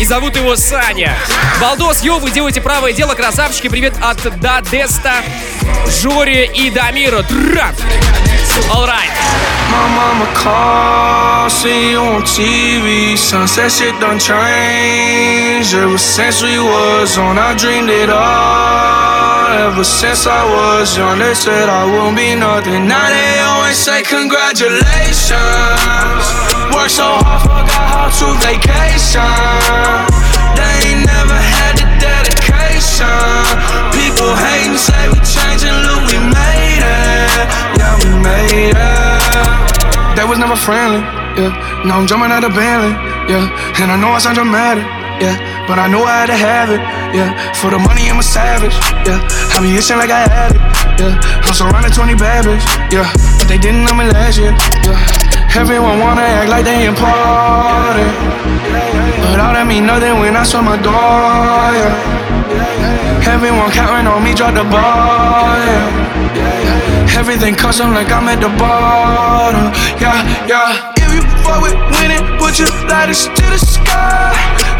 [0.00, 1.14] И зовут его Саня.
[1.60, 3.68] Балдос, йо, вы делаете правое дело, красавчики.
[3.68, 5.16] Привет от Дадеста,
[6.00, 7.09] Жори и Дамира.
[7.10, 7.90] Zero Traffic.
[8.70, 9.10] Alright.
[9.74, 13.18] My mama calls, see you on TV.
[13.18, 15.74] Sunset shit done changed.
[15.74, 19.50] Ever since we was on, I dreamed it all.
[19.66, 22.86] Ever since I was young, they said I won't be nothing.
[22.86, 25.34] Now they always say congratulations.
[26.70, 29.26] Work so hard, forgot how to vacation.
[30.54, 31.89] They ain't never had to
[33.00, 33.90] dedication.
[33.96, 37.46] People hating, say we changing, look, we made it.
[37.78, 40.16] Yeah, we made it.
[40.16, 41.00] They was never friendly,
[41.38, 41.52] yeah.
[41.84, 42.92] Now I'm jumping out of Bentley,
[43.30, 43.80] yeah.
[43.80, 44.84] And I know I sound dramatic,
[45.22, 45.36] yeah.
[45.66, 46.82] But I know I had to have it,
[47.14, 47.30] yeah.
[47.54, 48.74] For the money, I'm a savage,
[49.06, 49.20] yeah.
[49.54, 50.62] I be itching like I had it,
[51.00, 51.46] yeah.
[51.46, 52.44] I'm surrounded 20 bad
[52.92, 53.08] yeah.
[53.38, 54.52] But they didn't know me last year,
[54.84, 55.00] yeah.
[55.56, 58.12] Everyone wanna act like they important,
[59.26, 62.29] but all that mean nothing when I saw my door, yeah.
[63.26, 67.18] Everyone counting on me, drop the ball, yeah.
[67.18, 70.92] Everything custom like I'm at the bottom, yeah, yeah.
[70.98, 74.32] If you fuck with winning, put your lighters to the sky.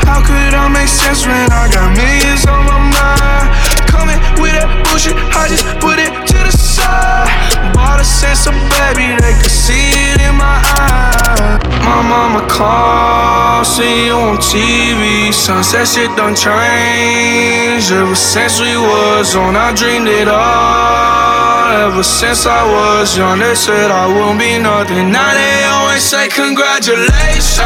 [0.07, 3.70] How could I make sense when I got millions on my mind?
[3.91, 7.27] Coming with that bullshit, I just put it to the side.
[7.75, 11.59] Bought a sense of baby, they could see it in my eyes.
[11.83, 15.33] My mama call, see you on TV.
[15.35, 17.91] Sunset shit done changed.
[17.91, 21.51] Ever since we was on, I dreamed it all.
[21.91, 25.11] Ever since I was young, they said I won't be nothing.
[25.11, 27.59] Now they always say congratulations.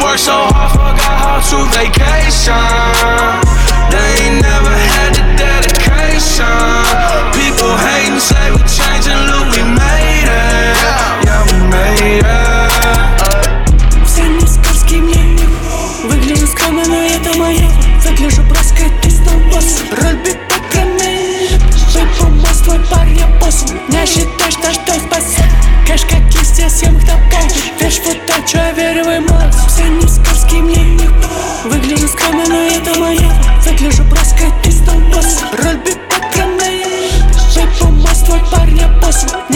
[0.00, 3.67] Work so hard, forgot how to vacation.
[14.06, 15.38] Все нескользкий мне.
[16.04, 17.68] Выгляжу скромно, но это мое
[18.04, 21.60] Выгляжу проскатистом босс Роль бита камень
[22.40, 25.50] босс, твой парень босс Не считай, что спасет.
[25.86, 28.46] Кэш как листья съемок топов Вещь вот так,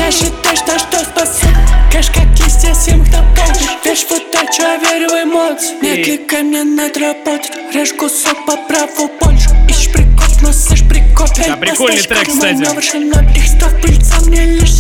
[0.05, 1.57] босс Не считай, что что спасет?
[1.91, 5.75] Кэш как листья съемок топов Вещь вот так, чё я верю в эмоции.
[5.83, 9.49] Не кликай мне надо работать Режь кусок по праву больше.
[9.69, 12.67] Ищешь прикол, носишь прикол Да, прикольный трек, кстати.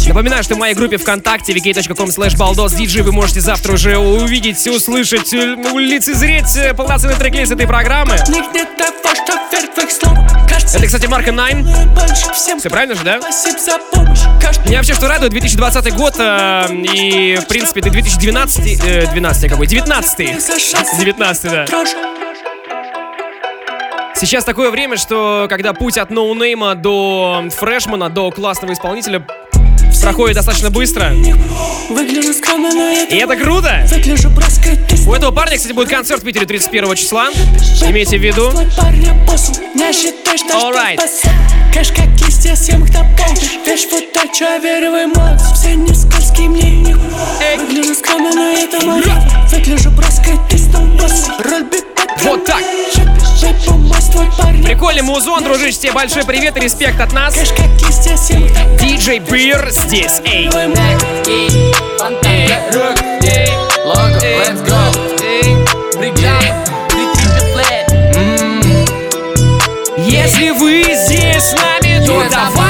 [0.08, 4.66] Напоминаю, что в моей группе ВКонтакте vk.com slash baldos DJ вы можете завтра уже увидеть,
[4.66, 8.18] услышать, лицезреть э, полноценный трек-лист этой программы.
[10.74, 11.66] Это, кстати, марка Nine.
[12.58, 13.18] Все правильно же, да?
[14.66, 19.66] Меня вообще что радует, 2020 год э, и, в принципе, ты 2012, э, 12 какой,
[19.66, 20.18] 19
[20.98, 21.66] 19 да.
[24.14, 29.26] Сейчас такое время, что когда путь от ноунейма до фрешмана, до классного исполнителя
[30.02, 31.12] проходит достаточно быстро.
[33.10, 33.86] И это круто!
[35.06, 37.30] У этого парня, кстати, будет концерт в Питере 31 числа.
[37.82, 38.50] Имейте в виду.
[40.52, 41.00] Alright.
[41.72, 43.34] Кэш как листья съемок на пол
[43.66, 46.94] Вещь вот так, чё я верю в эмоции Все не скользкие мне
[47.58, 51.86] Выгляжу скромно, но это моя Выгляжу броской, ты стал босс Роль бита
[52.24, 52.62] Вот так.
[54.64, 57.34] Прикольный музон, дружище, тебе большой привет и респект от нас.
[58.80, 60.48] Диджей Бир здесь, эй.
[69.98, 72.61] Если вы здесь с нами, то давайте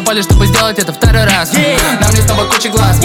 [0.00, 1.52] на поле, чтобы сделать это второй раз.
[2.00, 3.00] Нам не с тобой куча глаз.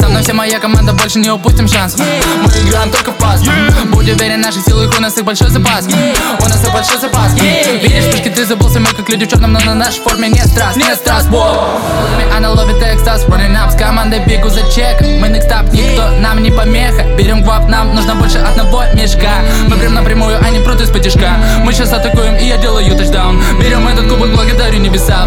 [0.00, 1.96] Со мной вся моя команда, больше не упустим шанс.
[1.96, 3.42] Мы играем только в пас.
[3.86, 5.86] Будь уверен, наших сил их у нас их большой запас.
[5.86, 7.34] У нас их большой запас.
[7.34, 10.76] Видишь, пушки ты забылся, мы как люди в черном Но на нашей форме нет страст,
[10.76, 11.28] нет страст
[12.36, 16.42] Она ловит экстаз, running up С командой бегу за чеком Мы next up, никто нам
[16.42, 17.04] не помеха.
[17.16, 19.42] Берем гвап, нам нужно больше одного мешка.
[19.68, 21.04] Мы прям напрямую, а не прут из-под
[21.64, 25.26] Мы сейчас атакуем, и я делаю тачдаун Берем этот кубок, благодарю небеса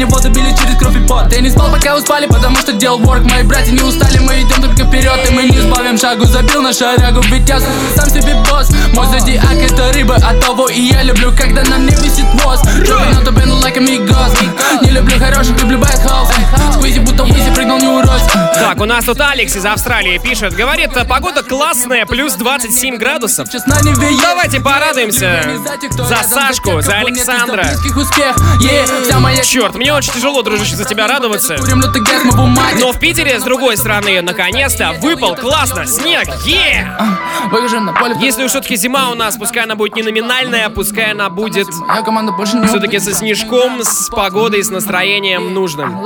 [0.00, 1.28] И воду били через кровь и пот.
[1.28, 3.28] Ты не спал, пока успали, потому что делал work.
[3.30, 6.72] Мои братья не устали, мы идем только вперед И мы не сбавим шагу, забил на
[6.72, 8.70] шарягу Ведь я сам себе босс.
[8.94, 12.64] Мой зодиак это рыба, а того и я люблю Когда на мне висит хвост.
[12.64, 16.32] Dropping out the band like amigos Не люблю хороших, люблю bad house.
[16.78, 18.22] Сквизи будто Уизи прыгнул не урос.
[18.54, 20.54] Так, у нас тут Алекс из Австралии пишет.
[20.54, 23.48] Говорит, погода классная, плюс 27 градусов.
[24.22, 25.42] Давайте порадуемся
[25.98, 27.64] за Сашку, за Александра.
[29.42, 31.56] Черт, мне очень тяжело, дружище, за тебя радоваться.
[32.78, 36.28] Но в Питере, с другой стороны, наконец-то выпал классно снег.
[36.44, 36.88] Е!
[38.20, 42.98] Если уж все-таки зима у нас, пускай она будет не номинальная, пускай она будет все-таки
[43.00, 45.98] со снежком, с погодой, с настроением нужным.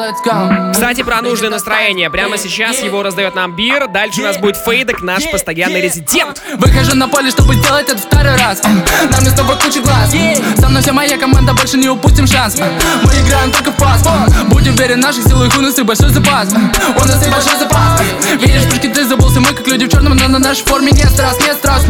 [0.73, 2.09] Кстати, про нужное настроение.
[2.09, 3.89] Прямо сейчас его раздает нам Бир.
[3.89, 6.43] Дальше у нас будет Фейдек, наш постоянный резидент.
[6.59, 10.15] Выхожу на поле, чтобы сделать это второй раз Нам не с тобой куча глаз
[10.59, 14.02] Со мной вся моя команда, больше не упустим шанс Мы играем только в пас
[14.48, 18.00] Будь уверен, наших сил и большой запас У нас и большой запас
[18.40, 21.40] Видишь, пушки ты забылся, мы как люди в черном Но на нашей форме нет страст,
[21.40, 21.87] нет страст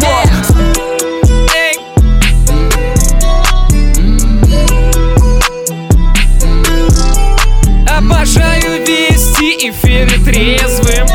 [7.89, 11.07] Обожаю вести эфиры трезвым.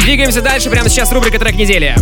[0.00, 0.68] Двигаемся дальше.
[0.68, 1.96] Прямо сейчас рубрика трек недели.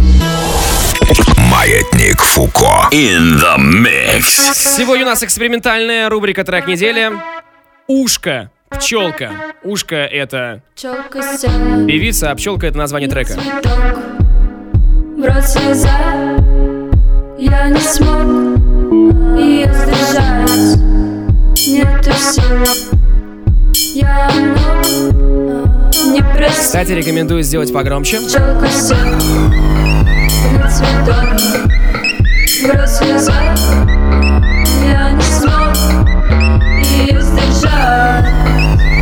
[1.53, 2.89] Маятник Фуко.
[2.93, 4.55] In the mix.
[4.55, 7.13] Сегодня у нас экспериментальная рубрика трек недели.
[7.87, 8.51] Ушко.
[8.71, 9.33] Пчелка.
[9.63, 13.35] Ушко это певица, а пчелка это название трека.
[15.43, 15.91] слеза
[17.39, 18.59] Я не смог
[19.39, 20.79] ее сдержать
[21.69, 22.43] Нету сил
[23.95, 24.87] Я мог
[26.07, 28.21] не Кстати, рекомендую сделать погромче.
[28.21, 29.92] Пчелка села
[30.72, 31.40] на цветок
[32.62, 33.34] В рот слеза
[34.86, 35.76] Я не смог
[36.82, 38.26] ее сдержать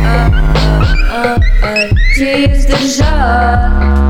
[0.04, 0.30] А,
[1.12, 1.74] а, а,
[2.18, 4.09] Ее сдержать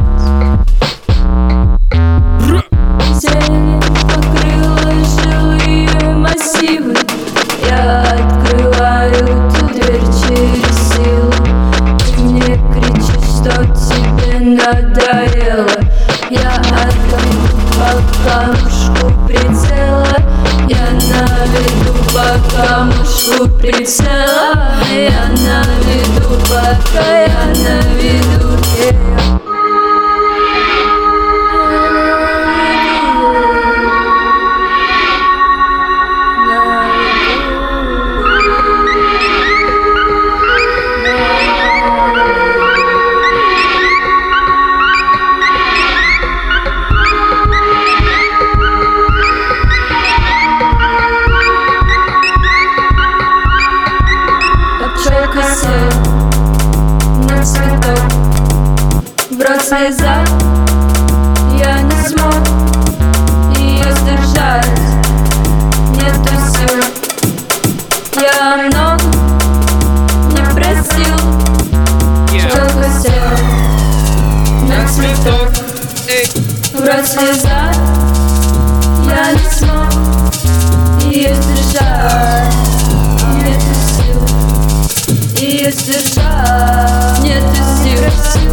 [85.72, 88.52] сдержать Нету сил.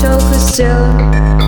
[0.00, 1.45] Челка села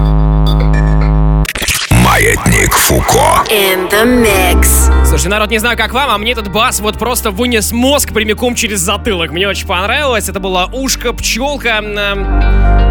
[2.88, 3.44] Фуко.
[3.50, 4.88] In the mix.
[5.04, 8.54] Слушайте, народ, не знаю, как вам, а мне этот бас вот просто вынес мозг прямиком
[8.54, 9.30] через затылок.
[9.30, 10.30] Мне очень понравилось.
[10.30, 11.82] Это была ушко, пчелка.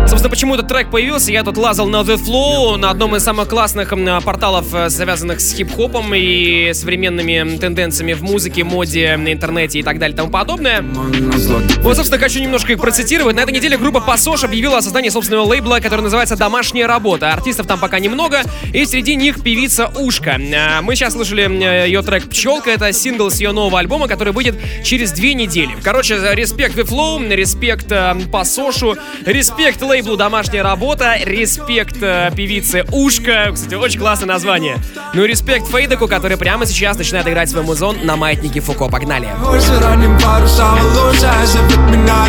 [0.07, 1.33] Собственно, почему этот трек появился?
[1.33, 5.53] Я тут лазал на The Flow, на одном из самых классных порталов, э, связанных с
[5.53, 10.81] хип-хопом и современными тенденциями в музыке, моде, на интернете и так далее и тому подобное.
[11.81, 13.35] Вот, собственно, хочу немножко их процитировать.
[13.35, 17.33] На этой неделе группа Пасош объявила о создании собственного лейбла, который называется «Домашняя работа».
[17.33, 20.39] Артистов там пока немного, и среди них певица Ушка.
[20.39, 22.69] Э, мы сейчас слышали э, ее трек «Пчелка».
[22.71, 25.75] Это сингл с ее нового альбома, который выйдет через две недели.
[25.83, 33.51] Короче, респект The Flow, респект э, Пасошу, респект лейблу «Домашняя работа», респект э, певице Ушка.
[33.53, 34.77] Кстати, очень классное название.
[35.13, 38.87] Ну и респект Фейдеку, который прямо сейчас начинает играть свой музон на маятнике Фуко.
[38.87, 39.27] Погнали.
[41.91, 42.27] Меня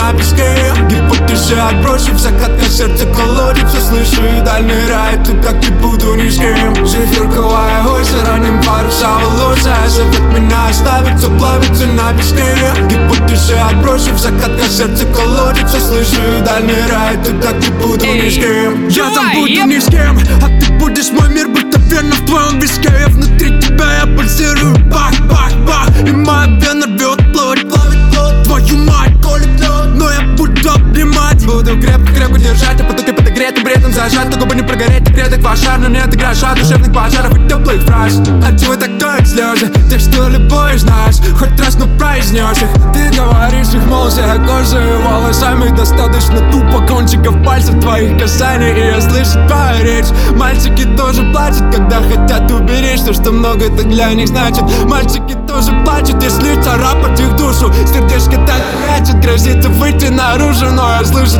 [0.00, 5.70] на песке Гипотезы отбросив, закат на сердце колодится Слышу и дальний рай, тут как и
[5.70, 12.54] буду кем Зефирковая ойся ранним парусом лучше Зовет меня оставить, плавится на песке
[12.88, 18.34] Гипотезы отбросив, закат на сердце колодится Слышу дальний рай, тут как и буду ни с
[18.34, 22.26] кем Я там буду ни с кем, а ты будешь мой мир, будто вена в
[22.26, 27.68] твоем виске Я внутри тебя, я пульсирую, бах, бах, бах И моя вена рвет плоть,
[27.68, 33.12] плавит плоть Твою мать, колет лед, но я буду обнимать Буду крепко-крепко держать, а потоки
[33.12, 34.28] подогретым бредом зажат.
[34.30, 37.82] Но губы не прогореть, так редок пожар, но не отыграешь от душевных пожаров и теплых
[37.82, 41.16] фраз От чего так тоют слезы, ты что любой знаешь.
[41.38, 42.68] Хоть раз, но произнешь их.
[42.92, 46.86] Ты говоришь их молча, кожей и волосами Достаточно тупо.
[46.86, 50.06] Кончиков пальцев твоих касаний И я слышу твою речь.
[50.36, 54.64] Мальчики тоже плачут, когда хотят уберечь То, что много это для них значит.
[54.84, 57.72] Мальчики тоже плачут, если царапать их душу
[58.10, 61.36] Сердечко так прячет, грозится выйти наружу Но я слышу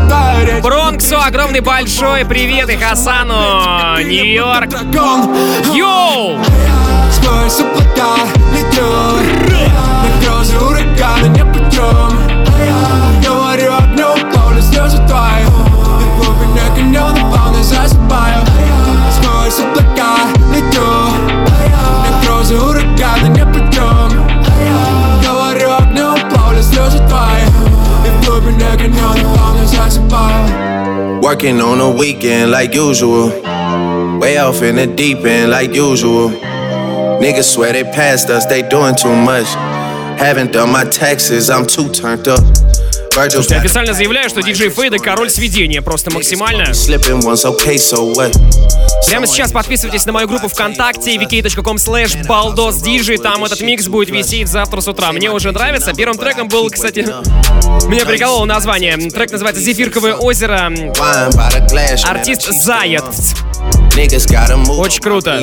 [0.47, 0.63] речь.
[0.63, 4.71] Бронксу огромный большой привет и Хасану, Нью-Йорк.
[5.75, 6.39] Йоу!
[7.13, 8.15] Сквозь облака
[8.53, 8.87] летю
[9.99, 12.21] На грозы ураганы не путем
[13.25, 15.43] Говорю огню, плавлю слезы твои.
[15.43, 18.45] И глубине каньона плавно засыпаю.
[19.17, 19.90] Сквозь облака
[31.43, 33.31] On a weekend like usual.
[34.21, 36.29] Way off in the deep end like usual.
[36.29, 39.47] Niggas swear they passed us, they doing too much.
[40.21, 42.45] Haven't done my taxes, I'm too turned up.
[43.13, 46.73] Слушайте, официально заявляю, что диджей Фейда король сведения, просто максимально.
[49.07, 54.49] Прямо сейчас подписывайтесь на мою группу ВКонтакте vk.com slash baldosdj, там этот микс будет висеть
[54.49, 55.13] завтра с утра.
[55.13, 55.93] Мне уже нравится.
[55.93, 57.01] Первым треком был, кстати,
[57.89, 58.97] меня прикололо название.
[58.97, 60.73] Трек называется «Зефирковое озеро».
[62.07, 63.35] Артист Заяц.
[64.79, 65.37] Очень круто.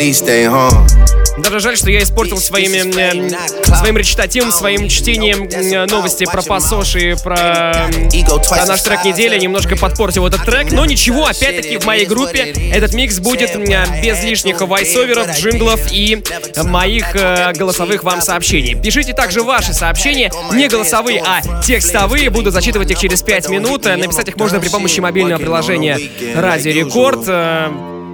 [1.38, 6.96] Даже жаль, что я испортил своими, э, своим речитативом, своим чтением э, новости про пассош
[6.96, 8.10] и про, э,
[8.50, 9.38] про наш трек недели.
[9.40, 10.72] Немножко подпортил этот трек.
[10.72, 16.24] Но ничего, опять-таки в моей группе этот микс будет э, без лишних вайсоверов, джинглов и
[16.64, 18.74] моих э, голосовых вам сообщений.
[18.82, 22.32] Пишите также ваши сообщения, не голосовые, а текстовые.
[22.32, 23.86] Буду зачитывать их через 5 минут.
[23.86, 26.00] Э, Написать их можно при помощи мобильного приложения
[26.36, 27.28] Радио Рекорд.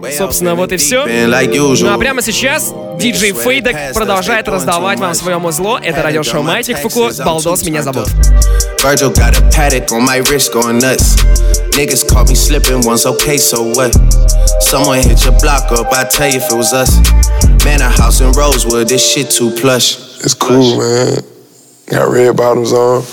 [0.06, 1.06] Э, Собственно, вот и все.
[1.06, 5.80] Ну а прямо сейчас диджей Фейдек продолжает раздавать вам свое музло.
[5.82, 7.12] Это радиошоу Маятник Фуко.
[7.24, 8.08] Балдос меня зовут.
[8.84, 11.16] Virgil got a paddock on my wrist going nuts.
[11.72, 13.96] Niggas caught me slipping once, okay, so what?
[14.60, 16.92] Someone hit your block up, I tell you if it was us.
[17.64, 19.96] Man, a house in Rosewood, this shit too plush.
[20.20, 21.18] It's cool, man.
[21.90, 23.04] Got red bottoms on.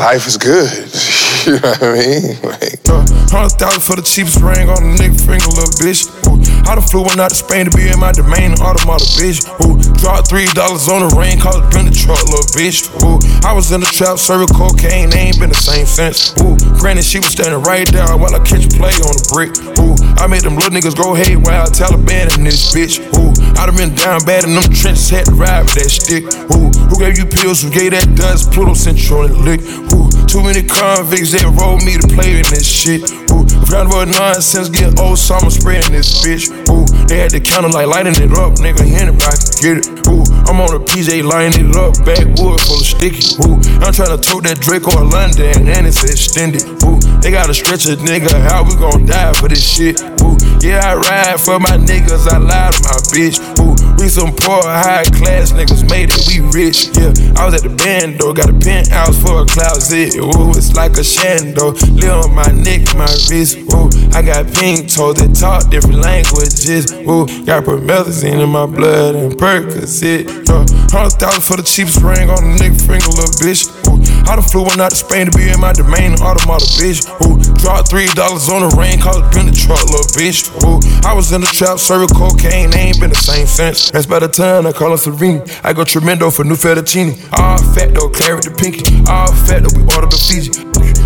[0.00, 1.11] Life is good.
[1.46, 2.38] you know what I mean?
[2.42, 3.02] Like, uh,
[3.34, 6.06] Hundred thousand for the cheapest ring on a nigga finger, little bitch.
[6.28, 6.38] Ooh,
[6.68, 9.42] I done flew one out to Spain to be in my domain, automata, bitch.
[9.64, 12.90] Ooh, dropped three dollars on the rain, cause it been the truck, little bitch.
[13.06, 16.34] Ooh, I was in the trap, serving cocaine, they ain't been the same since.
[16.42, 19.54] Ooh, granted, she was standing right there while I catch a play on the brick.
[19.78, 22.98] Ooh, I made them little niggas go haywire, Taliban in this bitch.
[23.14, 26.26] Ooh, I done been down bad in them trenches, had to ride with that stick.
[26.50, 27.62] Ooh, who gave you pills?
[27.62, 28.50] Who gave that dust?
[28.50, 29.62] Pluto on the lick.
[29.94, 33.06] Ooh, too many convicts that rolled me to play in this shit.
[33.30, 36.50] Ooh, round about nonsense, get old summer spreading this bitch.
[36.66, 38.82] Ooh, they had the counter like lighting it up, nigga.
[38.82, 39.91] Anybody can get it.
[40.08, 43.36] Ooh, I'm on a PJ line it up, backwood full of sticky.
[43.44, 46.62] Ooh, I'm trying to tote that Drake or London, and it's extended.
[46.84, 50.00] Ooh, they gotta stretch a nigga, how we gon' die for this shit?
[50.22, 53.38] Ooh, yeah, I ride for my niggas, I lie to my bitch.
[53.58, 56.90] Ooh, we some poor, high class niggas made it, we rich.
[56.98, 60.18] Yeah, I was at the band though, got a penthouse for a closet.
[60.18, 63.62] Ooh, it's like a shando, live on my neck, my wrist.
[63.70, 66.90] Ooh, I got pink toes that talk different languages.
[67.06, 70.26] Ooh, got promethazine in my blood and Percocet.
[70.50, 73.70] Yeah, hundred thousand for the cheapest ring on the nigga finger, little bitch.
[73.86, 77.06] Ooh, I done flew one out to Spain to be in my domain, automata, bitch.
[77.22, 80.50] Ooh, dropped three dollars on the rain, cause it been the truck, little bitch.
[80.66, 83.90] Ooh, I was in the trap, serving cocaine, they ain't been the same since.
[83.90, 85.40] That's by the time I call her Serene.
[85.62, 87.14] I go tremendo for new fettuccine.
[87.38, 88.82] All fat though, claret the pinky.
[89.06, 90.50] All fat though, we order the Fiji.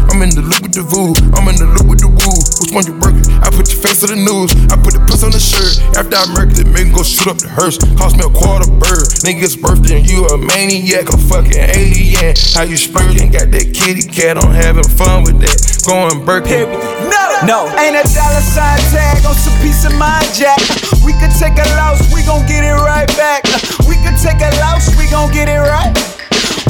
[0.09, 2.37] I'm in the loop with the voo, I'm in the loop with the woo.
[2.65, 3.29] Which one you working?
[3.45, 4.57] I put face of the news.
[4.73, 5.77] I put the piss on the shirt.
[5.95, 7.77] After I murk it, make go shoot up the hearse.
[8.01, 9.05] Cost me a quarter bird.
[9.23, 12.35] Nigga's birthday and you a maniac, a fucking alien.
[12.57, 13.31] How you spurting?
[13.31, 15.59] Got that kitty cat on having fun with that.
[15.85, 16.67] Going Birkin.
[17.07, 20.59] No, no, ain't a dollar sign tag on some piece of mind, Jack.
[21.05, 23.45] We could take a loss, we gon' get it right back.
[23.87, 25.93] We could take a loss, we gon' get it right.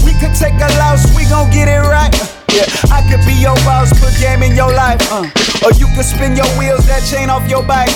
[0.05, 2.13] We could take a loss, we gon' get it right.
[2.57, 4.97] Yeah, I could be your boss, put game in your life.
[5.13, 5.29] Uh.
[5.61, 7.93] Or you could spin your wheels, that chain off your bike.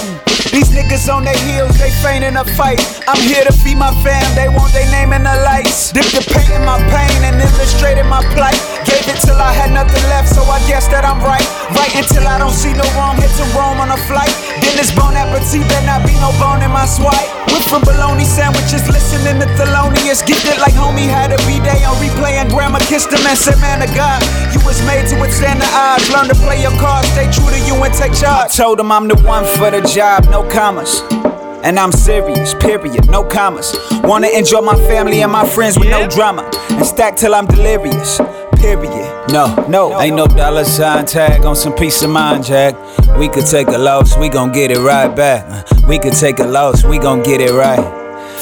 [0.53, 2.77] These niggas on their heels, they faint in a fight.
[3.09, 5.97] I'm here to feed my fam, they want their name in the lights.
[5.97, 8.59] Dip the paint in my pain and illustrated my plight.
[8.85, 11.47] Gave it till I had nothing left, so I guess that I'm right.
[11.73, 14.33] Right until I don't see no wrong, hit to Rome on a flight.
[14.61, 17.31] Then this bon appetit, better not be no bone in my swipe.
[17.49, 20.27] Went from bologna sandwiches, listening to Thelonious.
[20.27, 23.87] Gifted like homie had a B-day on replay and grandma kissed him and said, man
[23.87, 24.19] of God,
[24.54, 26.10] you was made to withstand the odds.
[26.12, 28.46] Learn to play your cards, stay true to you and take charge.
[28.46, 31.02] I told him I'm the one for the job, no commas.
[31.64, 33.76] And I'm serious, period, no commas.
[34.04, 36.50] Wanna enjoy my family and my friends with no drama.
[36.70, 38.20] And stack till I'm delirious,
[38.58, 39.12] period.
[39.32, 42.76] No, no, ain't no dollar sign tag on some peace of mind, Jack.
[43.18, 45.44] We could take a loss, we gon' get it right back.
[45.88, 47.80] We could take a loss, we gon' get it right.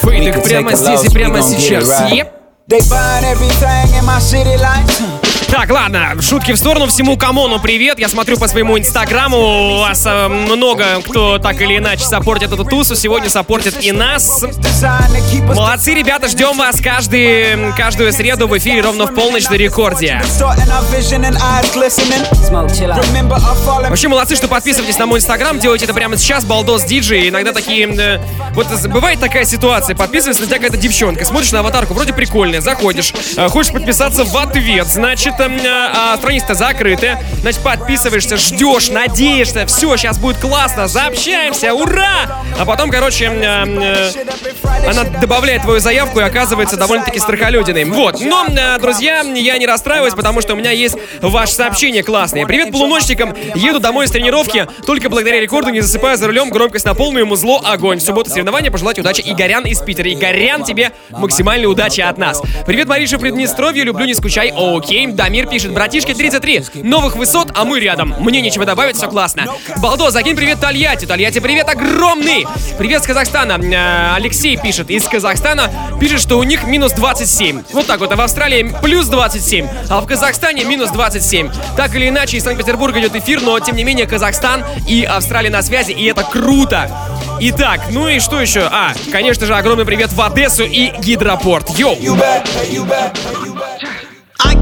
[0.04, 1.90] We Фейлик could прямо take a здесь и loss, we прямо gon' get it сейчас.
[2.02, 2.20] right.
[2.20, 2.34] Еп.
[2.68, 5.17] They buying everything in my city lights.
[5.51, 7.99] Так, ладно, шутки в сторону, всему камону привет.
[7.99, 12.65] Я смотрю по своему инстаграму, у вас э, много кто так или иначе саппортит эту
[12.65, 14.45] тусу, сегодня саппортит и нас.
[15.57, 20.21] Молодцы, ребята, ждем вас каждый, каждую среду в эфире ровно в полночь на рекорде.
[23.89, 27.31] Вообще молодцы, что подписываетесь на мой инстаграм, делайте это прямо сейчас, балдос диджей.
[27.31, 27.89] Иногда такие...
[27.89, 28.21] э,
[28.53, 33.15] вот бывает такая ситуация, подписывается на тебя какая-то девчонка, смотришь на аватарку, вроде прикольная, заходишь,
[33.37, 40.19] э, хочешь подписаться в ответ, значит, а страница закрытая, значит, подписываешься, ждешь, надеешься, все, сейчас
[40.19, 42.43] будет классно, заобщаемся, ура!
[42.59, 47.85] А потом, короче, э, э, она добавляет твою заявку и оказывается довольно-таки страхолюдиной.
[47.85, 52.47] Вот, но, э, друзья, я не расстраиваюсь, потому что у меня есть ваше сообщение классное.
[52.47, 56.95] Привет полуночникам, еду домой с тренировки, только благодаря рекорду не засыпаю за рулем, громкость на
[56.95, 57.99] полную, музло, огонь.
[57.99, 60.13] В субботу соревнования, пожелать удачи Игорян из Питера.
[60.13, 62.43] Игорян, тебе максимальной удачи от нас.
[62.67, 64.53] Привет, Мариша, Приднестровье, люблю, не скучай.
[64.57, 68.15] Окей, Дамир пишет, братишки 33, новых высот, а мы рядом.
[68.19, 69.45] Мне нечего добавить, все классно.
[69.77, 71.05] Балдо, закинь привет Тольятти.
[71.05, 72.47] Тольятти, привет огромный.
[72.79, 73.61] Привет с Казахстана.
[73.63, 75.71] Э, Алексей пишет из Казахстана,
[76.01, 77.63] пишет, что у них минус 27.
[77.75, 81.51] Вот так вот, а в Австралии плюс 27, а в Казахстане минус 27.
[81.77, 85.61] Так или иначе, из Санкт-Петербурга идет эфир, но тем не менее Казахстан и Австралия на
[85.61, 86.91] связи, и это круто.
[87.41, 88.63] Итак, ну и что еще?
[88.63, 91.79] А, конечно же, огромный привет в Одессу и Гидропорт.
[91.79, 91.99] Йоу!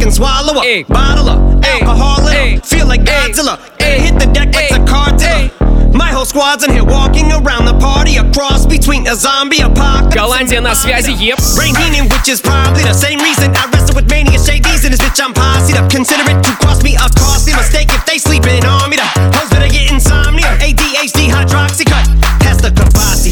[0.05, 2.61] can swallow a bottle of alcohol in 'em.
[2.61, 3.57] Feel like Godzilla.
[3.79, 5.49] And hit the deck like the cartilla.
[5.93, 10.15] My whole squad's in here walking around the party, a cross between a zombie apocalypse.
[10.15, 11.39] Голландия на связи, еп.
[11.55, 15.01] Brain meaning, which is probably the same reason I wrestle with mania shades in this
[15.01, 15.19] bitch.
[15.19, 15.89] I'm posse up.
[15.89, 18.95] Consider it to cost me a costly mistake if they sleeping on me.
[18.97, 20.47] The hoes better get insomnia.
[20.59, 22.07] ADHD hydroxy cut.
[22.39, 23.31] Pass the capacity.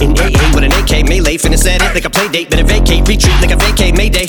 [0.00, 3.06] In AA with an AK melee, finna set it like a play date, better vacate,
[3.06, 4.26] retreat like a vacate Mayday.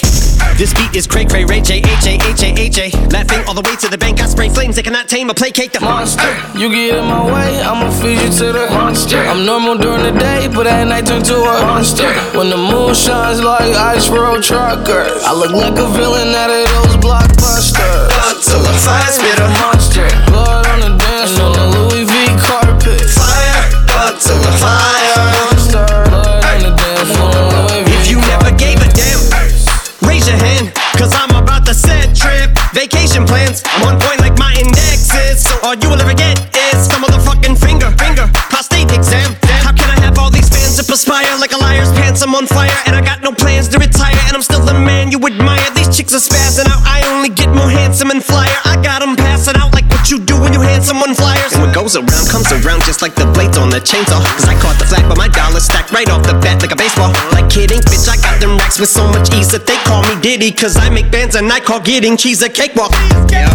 [0.57, 2.88] This beat is cray cray ray J H A H A H A.
[3.12, 4.22] Laughing all the way to the bank.
[4.22, 4.76] I spray flames.
[4.76, 6.32] They cannot tame or placate the monster.
[6.57, 9.18] You get in my way, I'ma feed you to the monster.
[9.18, 12.09] I'm normal during the day, but at night turn to a monster.
[12.32, 16.64] When the moon shines like ice road truckers, I look like a villain out of
[16.72, 18.09] those blockbusters.
[18.40, 20.09] Till the fire spit a monster.
[20.32, 20.66] Blood
[42.23, 44.17] I'm on fire and I got no plans to retire.
[44.27, 45.71] And I'm still the man you admire.
[45.75, 46.76] These chicks are spazzing out.
[51.87, 54.18] Goes around comes around just like the blades on the chainsaw.
[54.34, 56.76] Cause I caught the flag, but my dollar stacked right off the bat like a
[56.76, 57.14] baseball.
[57.30, 60.18] Like kidding, bitch, I got them racks with so much ease that they call me
[60.20, 60.51] Diddy.
[60.51, 62.91] Cause I make bands and I call getting cheese a cakewalk.
[63.30, 63.47] Yeah.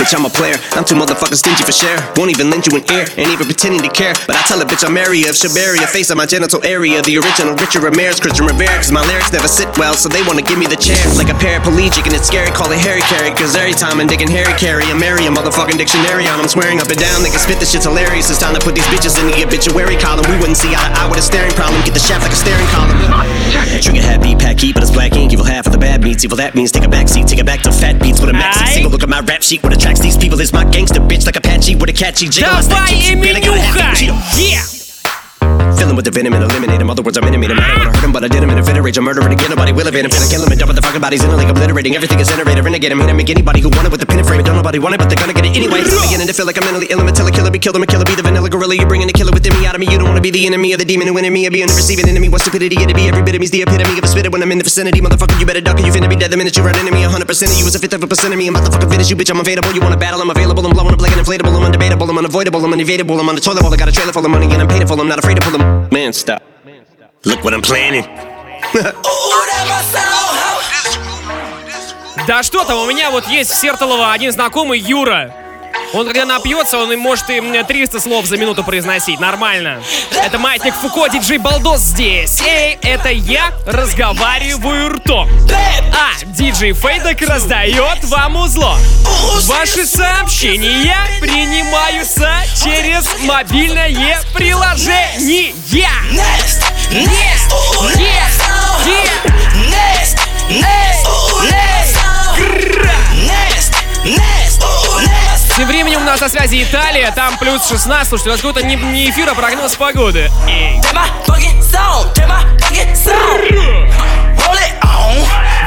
[0.00, 0.56] Bitch, I'm a player.
[0.72, 2.00] I'm too motherfucking stingy for share.
[2.16, 4.16] Won't even lend you an ear, ain't even pretending to care.
[4.24, 7.04] But I tell a bitch I'm area of Shabaria, face of my genital area.
[7.04, 8.80] The original Richard Ramirez, Christian Rivera.
[8.80, 10.96] Cause my lyrics never sit well, so they wanna give me the chair.
[11.20, 13.28] Like a paraplegic, and it's scary, call it Harry Carry.
[13.36, 16.40] Cause every time I'm digging Harry Carry, I'm marry a motherfucking dictionary on.
[16.40, 18.29] I'm swearing up and down, they can spit this shit's hilarious.
[18.29, 20.25] It's time to put these bitches in the obituary column.
[20.29, 21.81] We wouldn't see eye to eye with a staring problem.
[21.81, 22.97] Get the shaft like a staring column.
[23.81, 25.33] Trigger happy, pack heat, but it's black ink.
[25.33, 26.23] Evil half of the bad meats.
[26.23, 28.33] Evil that means take a back seat, take it back to fat beats with a
[28.33, 28.67] maxi.
[28.67, 29.63] See, but look at my rap sheet.
[29.63, 32.51] What attracts these people is my gangster bitch like Apache with a catchy jiggle.
[32.51, 33.97] I stack Давай, chips, you barely gotta have Эминюха!
[33.97, 34.51] to Cheeto.
[34.51, 34.72] Yeah!
[35.76, 36.90] Filling with the venom and eliminate him.
[36.90, 37.58] Other words, I'm intimate him.
[37.58, 38.98] I don't wanna hurt him, but I did him in a fit rage.
[38.98, 39.50] I'm murdering again.
[39.50, 40.10] Nobody will evade him.
[40.10, 41.94] Finna kill him and dump the fucking bodies in a lake, obliterating.
[41.94, 42.64] Everything is generated.
[42.64, 43.00] Renegade him.
[43.00, 43.16] Hit him.
[43.16, 44.42] Make anybody who want it with the pin and frame.
[44.42, 45.82] Don't nobody want it, but they're gonna get it anyway.
[45.82, 47.00] I'm beginning to feel like I'm mentally ill.
[47.00, 47.76] I'm a killer, be killed.
[47.76, 48.74] I'm a killer, be the vanilla gorilla.
[48.74, 49.90] You're bringing the killer within me out of me.
[49.90, 51.46] You don't wanna be the enemy of the demon who in me.
[51.46, 52.28] Or being the receiving enemy.
[52.28, 53.08] What stupidity it'd be.
[53.08, 55.00] Every bit of me's the epitome of a spitter when I'm in the vicinity.
[55.00, 57.02] Motherfucker, you better duck or you finna be dead the minute you run into me.
[57.02, 58.46] 100% of you is a fifth of a percent of me.
[58.48, 59.30] I'm motherfucking fit as you, bitch.
[59.30, 59.72] I'm available.
[59.74, 60.20] You wanna battle?
[60.22, 60.64] I'm available.
[60.66, 61.50] I'm blowing up like an inflatable.
[61.50, 62.08] I'm undebatable.
[62.08, 62.64] I'm unavoidable.
[62.64, 63.18] I'm unevadable.
[63.18, 63.74] I'm on the toilet bowl.
[63.74, 64.98] I got a trailer full of money and I'm paid for.
[64.98, 65.63] I'm not afraid to pull them.
[65.90, 66.42] Man, stop.
[67.24, 68.04] Look what I'm planning.
[72.26, 75.34] Да что там, у меня вот есть в Сертолово один знакомый Юра.
[75.94, 79.20] Он когда напьется, он и может и м, 300 слов за минуту произносить.
[79.20, 79.80] Нормально.
[80.10, 82.40] Это маятник Фуко, диджей Балдос здесь.
[82.42, 85.30] Эй, это я разговариваю ртом.
[85.92, 88.76] А диджей Фейдок раздает вам узло.
[89.44, 92.28] Ваши сообщения принимаются
[92.60, 95.52] через мобильное приложение.
[96.10, 97.52] Next, next,
[97.94, 98.34] next,
[99.68, 100.18] next,
[100.48, 100.83] временем
[106.14, 108.08] нас на связи Италия, там плюс 16.
[108.08, 110.30] Слушайте, у нас какой-то не, не эфир, а прогноз погоды.
[110.48, 110.80] Эй.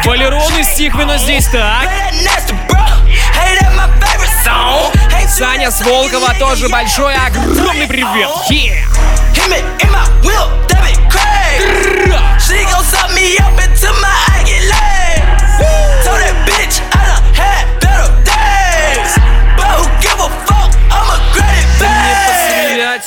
[0.05, 1.89] Валерон из Тихвина здесь так.
[5.27, 8.29] Саня с Волкова тоже большой, огромный привет.
[8.49, 8.87] Yeah.
[12.39, 14.36] She gon' suck me up into my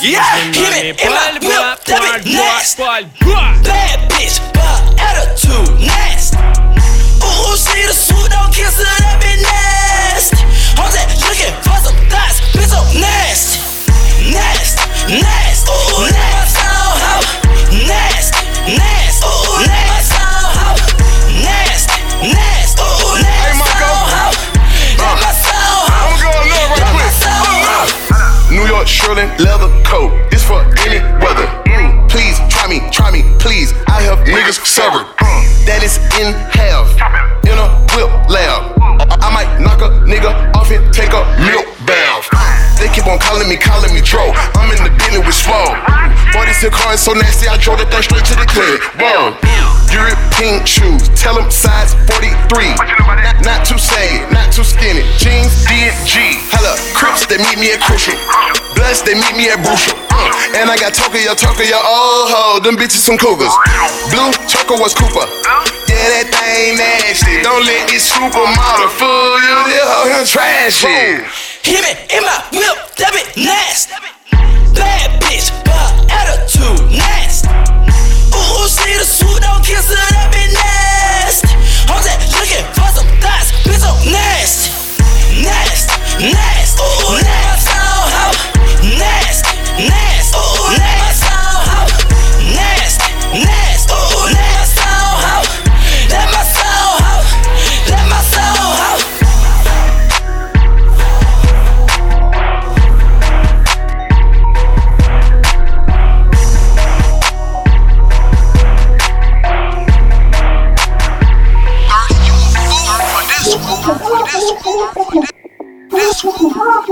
[0.01, 2.79] Yeah, hit me in my whip, that be next.
[29.01, 30.13] Shirley leather coat.
[30.31, 31.49] It's for any weather.
[31.65, 33.73] Mm, please try me, try me, please.
[33.87, 35.09] I have niggas severed.
[35.17, 36.85] Mm, that is in half.
[37.41, 38.77] In a whip lab.
[39.09, 41.80] I might knock a nigga off and take a milk bath.
[41.80, 41.80] They keep
[43.11, 44.31] on calling me, calling me Dro.
[44.55, 45.75] I'm in the building with Swole.
[46.31, 48.79] 46 car is so nasty, I drove that thing straight to the crib.
[48.95, 49.35] Whoa.
[49.91, 52.71] European shoes, tell them size 43.
[53.11, 55.03] Not, not too saggy, not too skinny.
[55.19, 56.39] Jeans, D and G.
[56.55, 58.15] Hella, Crips, they meet me at Crucial.
[58.79, 59.99] Bloods, they meet me at Brucial.
[60.07, 63.51] Uh, and I got Tokyo, Tokyo, oh ho, them bitches some cougars.
[64.07, 65.27] Blue, Choco was Cooper.
[65.91, 67.43] Yeah, that thing nasty.
[67.43, 69.57] Don't let this supermodel fool you.
[69.67, 71.50] This hoe here trashy.
[71.63, 73.89] Hit me in my whip, that be next.
[74.73, 77.45] Bad bitch, but attitude next.
[78.33, 81.45] Ooh, she the swoop, don't kiss her, that be next.
[81.85, 84.73] I'm just looking for some thoughts, bitch, so next.
[85.37, 85.87] Next,
[86.19, 87.40] next, ooh, next.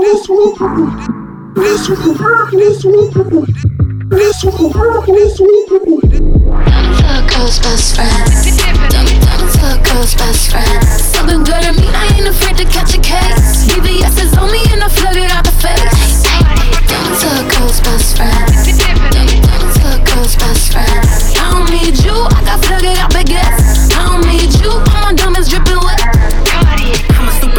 [0.00, 0.54] This one,
[1.54, 2.16] this one,
[2.56, 3.70] this one, this one,
[4.08, 4.42] this.
[4.42, 4.56] Don't
[6.96, 8.10] fuck girl's best friend.
[8.88, 10.84] Don't, don't fuck girl's best friend.
[10.84, 13.68] Something good to me, I ain't afraid to catch a case.
[13.68, 16.24] BBS is on me and I flood it out the face.
[16.88, 18.48] Don't fuck girl's best friend.
[19.12, 21.04] Don't, don't fuck girl's best friend.
[21.36, 23.92] I don't need you, I got flooded out baguettes.
[23.92, 26.29] I don't need you, all my diamonds dripping wet.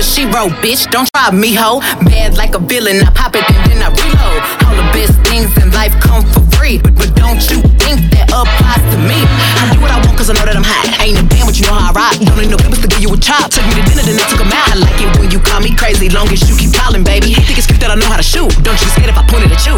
[0.02, 0.90] A super shero, bitch.
[0.90, 1.78] Don't try me, ho.
[2.10, 3.06] Bad like a villain.
[3.06, 4.42] I pop it and then I reload.
[4.66, 6.82] All the best things in life come for free.
[6.82, 9.22] But, but don't you think that applies to me?
[9.62, 10.90] I do what I want cause I know that I'm hot.
[11.06, 12.18] Ain't a band, but you know how I rock.
[12.18, 13.54] Don't need no papers to give you a chop.
[13.54, 14.74] Took me to dinner, then I took 'em out.
[14.74, 16.10] I like it when you call me crazy.
[16.10, 17.38] Long as you keep calling, baby.
[17.38, 18.50] Think it's cute that I know how to shoot.
[18.66, 19.78] Don't you scared if I point it at you?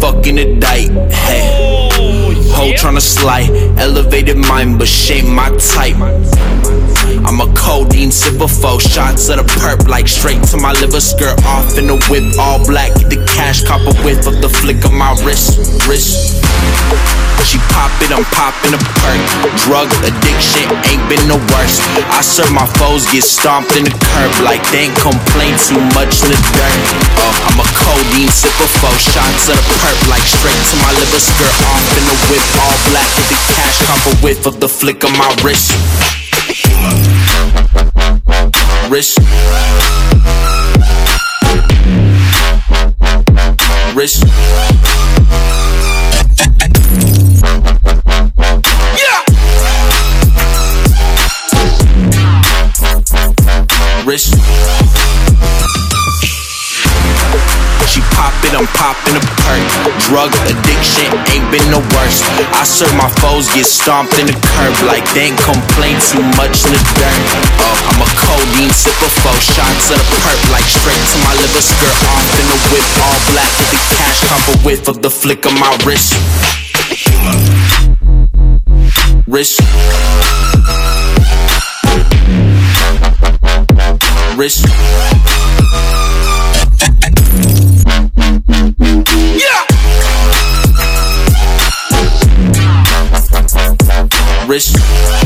[0.00, 0.90] Fucking a dike.
[1.10, 1.88] Hey,
[2.52, 5.96] hoe tryna slide, elevated mind, but shame my type.
[7.26, 11.42] I'm a codeine sipper, four shots of the perp, like straight to my liver, skirt
[11.44, 12.94] off in the whip, all black.
[12.94, 17.25] Get the cash, cop a whiff of the flick of my wrist, wrist.
[17.46, 19.22] She pop it, I'm popping a perk.
[19.62, 21.78] Drug addiction ain't been the worst.
[22.10, 26.26] I serve my foes, get stomped in the curb like they ain't complain too much
[26.26, 26.82] in the dirt.
[27.22, 31.22] Oh, I'm a codeine sipper, four shots of the perp, like straight to my liver,
[31.22, 33.06] skirt off in the whip, all black.
[33.14, 35.70] Get the cash, cop a whiff of the flick of my wrist.
[38.90, 39.22] Wrist.
[43.94, 44.26] Wrist.
[54.16, 54.32] Wrist.
[57.84, 59.60] She pop it, I'm popping a perk.
[60.08, 62.24] Drug addiction ain't been the worst.
[62.56, 66.64] I serve my foes, get stomped in the curb like they ain't complain too much
[66.64, 67.20] in the dirt.
[67.60, 71.60] Oh, I'm a codeine sipper, four shots of the perk like straight to my liver,
[71.60, 75.10] skirt off in the whip, all black with the cash, cop a whiff of the
[75.12, 76.16] flick of my wrist.
[79.28, 79.60] Wrist.
[84.36, 84.66] Wrist.
[94.46, 95.25] Wrist.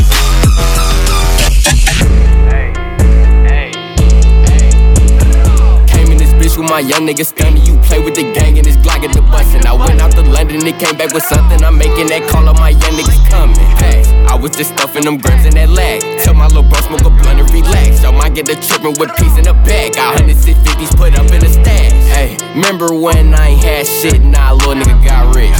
[6.80, 7.64] My young niggas stunning.
[7.66, 9.54] You play with the gang and it's Glock at the bus.
[9.54, 11.62] And I went out to London and came back with something.
[11.62, 13.56] I'm making that call on my young niggas coming.
[13.76, 16.00] Hey, I was just stuffing them grams in that lag.
[16.24, 18.02] Tell my little bro smoke a blunt and relax.
[18.02, 19.94] Y'all might get the trippin' with peace in the bag.
[19.94, 21.92] Got 150s put up in the stash.
[22.08, 24.22] Hey, remember when I ain't had shit?
[24.22, 25.56] Nah, little nigga got rich.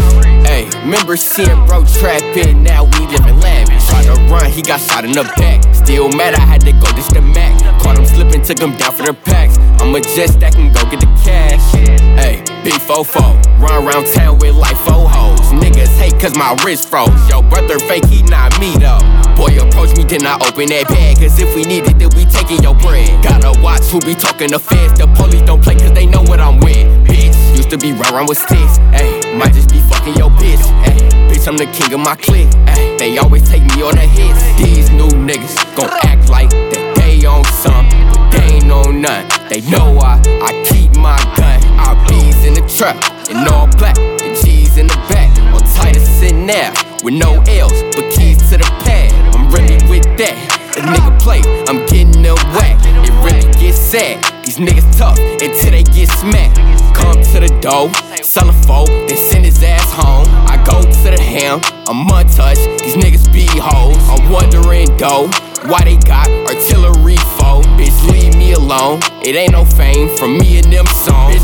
[0.49, 2.63] Hey, remember seeing bro trapping?
[2.63, 3.85] Now we living lavish.
[3.89, 5.61] Tried to run, he got shot in the back.
[5.85, 7.57] Still mad, I had to go dish the Mac.
[7.83, 9.59] Caught him slipping, took him down for the packs.
[9.81, 11.73] I'ma just stack and go get the cash.
[12.21, 15.41] Hey, B44, run around town with like four hoes.
[15.51, 17.11] Niggas hate cause my wrist froze.
[17.29, 19.01] Yo, brother fake, he not me though.
[19.35, 21.19] Boy, approach me, then I open that bag.
[21.19, 23.09] Cause if we need it, then we taking your bread.
[23.25, 24.99] Gotta watch who be talking the feds.
[25.01, 26.87] The police don't play cause they know what I'm with.
[27.09, 28.79] Bitch, used to be run around with sticks.
[28.95, 30.63] Ayy, might just be fucking your bitch.
[30.85, 31.10] Ayy,
[31.41, 32.49] bitch, I'm the king of my clique.
[32.67, 34.43] Ayy, they always take me on the hits.
[34.59, 39.27] These new niggas gon' act like that they on something, but they ain't on none.
[39.49, 41.61] They know I, I keep my gun.
[42.09, 42.97] Bees in the trap,
[43.31, 45.31] and all black, and G's in the back.
[45.55, 46.73] On Titus sitting there,
[47.03, 49.13] with no L's, but keys to the pad.
[49.35, 50.37] I'm really with that.
[50.77, 52.79] A nigga play, I'm getting them whack.
[53.05, 54.40] It really gets sad.
[54.51, 56.57] These niggas tough until they get smacked.
[56.93, 57.87] Come to the door,
[58.21, 60.27] sell a foe, then send his ass home.
[60.51, 62.83] I go to the ham, I'm untouched.
[62.83, 64.03] These niggas be hoes.
[64.11, 65.31] I'm wondering though,
[65.71, 67.63] why they got artillery foe.
[67.79, 68.99] Bitch, leave me alone.
[69.23, 71.40] It ain't no fame from me and them songs.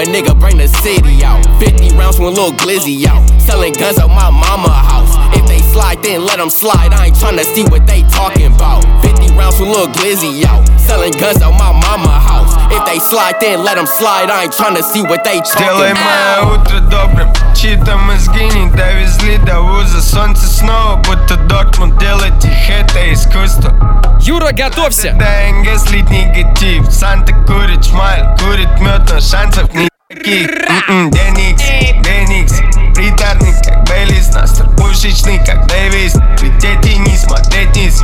[0.00, 1.44] a nigga bring the city out.
[1.60, 3.22] 50 rounds from a little glizzy out.
[3.40, 5.12] Selling guns at my mama house.
[5.36, 6.92] If they slide, then let them slide.
[6.92, 8.82] I ain't tryna see what they talking about.
[9.02, 10.66] 50 rounds from little glizzy out.
[10.80, 12.52] Selling guns at my mama house.
[12.72, 14.30] If they slide, then let them slide.
[14.30, 16.60] I ain't tryna see what they Сделай talking мое about.
[16.60, 22.70] утро добрым Чьи-то мозги не довезли до вуза Солнце снова будто док Поэтому делать их
[22.70, 23.72] это искусство
[24.20, 25.10] Юра, готовься!
[25.12, 31.63] Деньги слить негатив Санта курит шмаль, курит мед, но шансов никаких М-м, Деникс,
[32.03, 32.59] Деникс
[32.93, 38.03] Приторный, как Бейлис Настр пушечный, как Дэвис Лететь и не смотреть вниз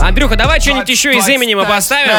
[0.00, 2.12] Андрюха, давай что-нибудь еще из Эминема поставим.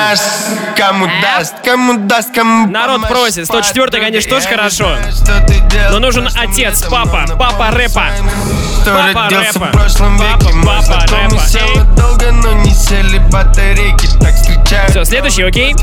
[0.76, 3.46] Кому даст, кому даст, кому Народ просит.
[3.46, 4.98] 104 конечно, тоже хорошо.
[5.92, 8.06] Но нужен отец, папа, папа рэпа.
[8.86, 9.72] Папа рэпа.
[9.72, 11.84] Папа, папа рэпа.
[11.96, 14.36] долго, но не сели батарейки Так
[14.90, 15.74] Все, следующий, окей?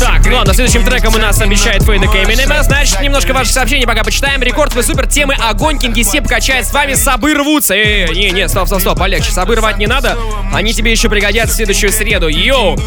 [0.00, 2.62] Так, ну ладно, следующим треком у нас обещает Фейдек Эминема.
[2.62, 4.42] Значит, немножко ваших сообщений пока почитаем.
[4.42, 7.74] Рекорд вы супер темы огонь, Кингисепп качает с вами, сабы рвутся.
[7.74, 9.30] Э, не, не, стоп, стоп, стоп, полегче.
[9.30, 10.16] Сабы рвать не надо,
[10.52, 12.28] они тебе еще пригодятся в следующую среду.
[12.28, 12.78] Йоу!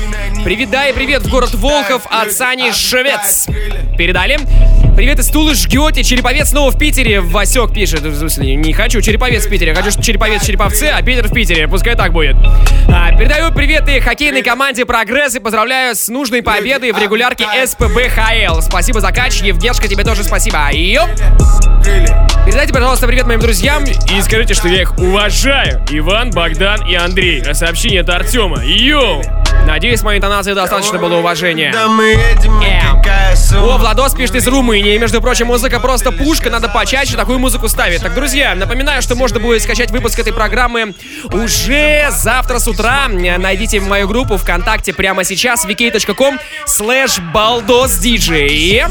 [0.43, 3.47] Привет, да и привет в город Волхов от Сани Швец.
[3.97, 4.39] Передали.
[4.95, 6.03] Привет из Тулы жгете.
[6.03, 7.21] Череповец снова в Питере.
[7.21, 8.01] Васек пишет.
[8.01, 9.73] В смысле, не хочу Череповец в Питере.
[9.73, 11.67] Хочу, Череповец в Череповце, а Питер в Питере.
[11.67, 12.35] Пускай так будет.
[12.87, 18.09] А, передаю привет и хоккейной команде «Прогресс» и поздравляю с нужной победой в регулярке СПБ
[18.09, 18.59] ХЛ.
[18.59, 19.41] Спасибо за кач.
[19.41, 20.69] Евгешка, тебе тоже спасибо.
[20.73, 21.09] Йоп!
[22.45, 25.85] Передайте, пожалуйста, привет моим друзьям и скажите, что я их уважаю.
[25.89, 27.41] Иван, Богдан и Андрей.
[27.47, 28.61] А сообщение от Артема.
[28.61, 29.21] Йоу!
[29.65, 31.71] Надеюсь, моей интонации достаточно было уважения.
[31.73, 32.61] Да мы едем,
[33.35, 34.97] сумма О, Владос пишет из Румынии.
[34.97, 38.01] Между прочим, музыка просто пушка, надо почаще такую музыку ставить.
[38.01, 40.93] Так, друзья, напоминаю, что можно будет скачать выпуск этой программы
[41.31, 43.07] уже завтра с утра.
[43.07, 48.87] Найдите мою группу ВКонтакте прямо сейчас vk.com slash baldosdj.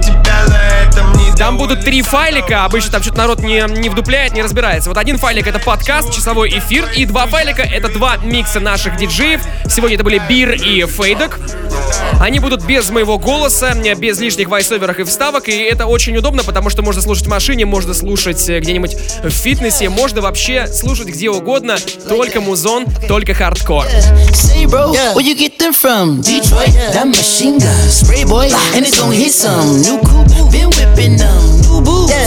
[1.36, 4.88] Там будут три файлика, обычно там что-то народ не, не вдупляет, не разбирается.
[4.88, 9.42] Вот один файлик это подкаст, часовой эфир, и два файлика это два микса наших диджеев.
[9.68, 11.38] Сегодня это были Бир и Фейдок.
[12.20, 16.70] Они будут без моего голоса, без лишних вайсоверов и вставок, и это очень удобно, потому
[16.70, 21.30] что можно слушать в машине, можно слушать э, где-нибудь в фитнесе, можно вообще слушать где
[21.30, 21.76] угодно,
[22.08, 23.84] только музон, только хардкор.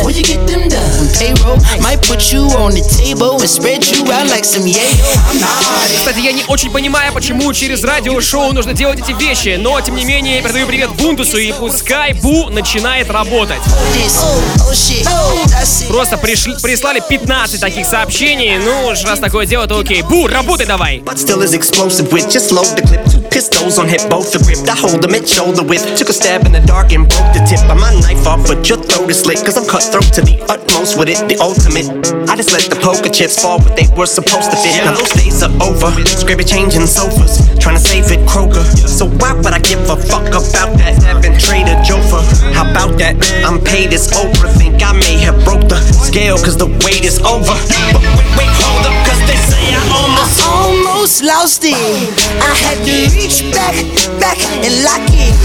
[0.03, 1.07] Where you get them done?
[1.17, 4.87] Payroll, might put you on the table and spread you out like some yayo.
[5.97, 7.83] Кстати, я не очень понимаю, почему через
[8.19, 12.11] радиошоу нужно делать эти вещи, но тем не менее я передаю привет Бунтусу и пускай
[12.13, 13.61] Бу начинает работать.
[13.65, 15.87] Oh.
[15.87, 20.01] Просто пришли, прислали 15 таких сообщений, ну уж раз такое дело, то окей.
[20.01, 20.99] Бу, работай давай!
[20.99, 21.15] The
[23.29, 24.69] pistols on hip, both are ripped.
[24.69, 25.95] I hold them at shoulder width.
[25.95, 28.67] Took a stab in the dark and broke the tip of my knife off, but
[28.67, 29.41] your throat is slit.
[29.45, 31.87] Cause I'm cutthroat to the utmost with it, the ultimate.
[32.29, 34.83] I just let the poker chips fall where they were supposed to fit.
[34.83, 35.91] Now those days are over.
[36.05, 38.63] Scrappy changing sofas, trying to save it Kroger.
[38.87, 40.97] So why would I give a fuck about that?
[41.03, 42.21] Having Trader Joe for
[42.53, 43.15] how about that?
[43.45, 44.51] I'm paid as Oprah.
[44.57, 47.55] Think I may have broke the scale cause the wait is over.
[47.93, 48.03] But
[48.37, 50.41] wait, hold up, cause they say I almost.
[50.41, 51.75] I almost lost it.
[52.41, 53.75] I had to reach back,
[54.19, 55.35] back and lock it.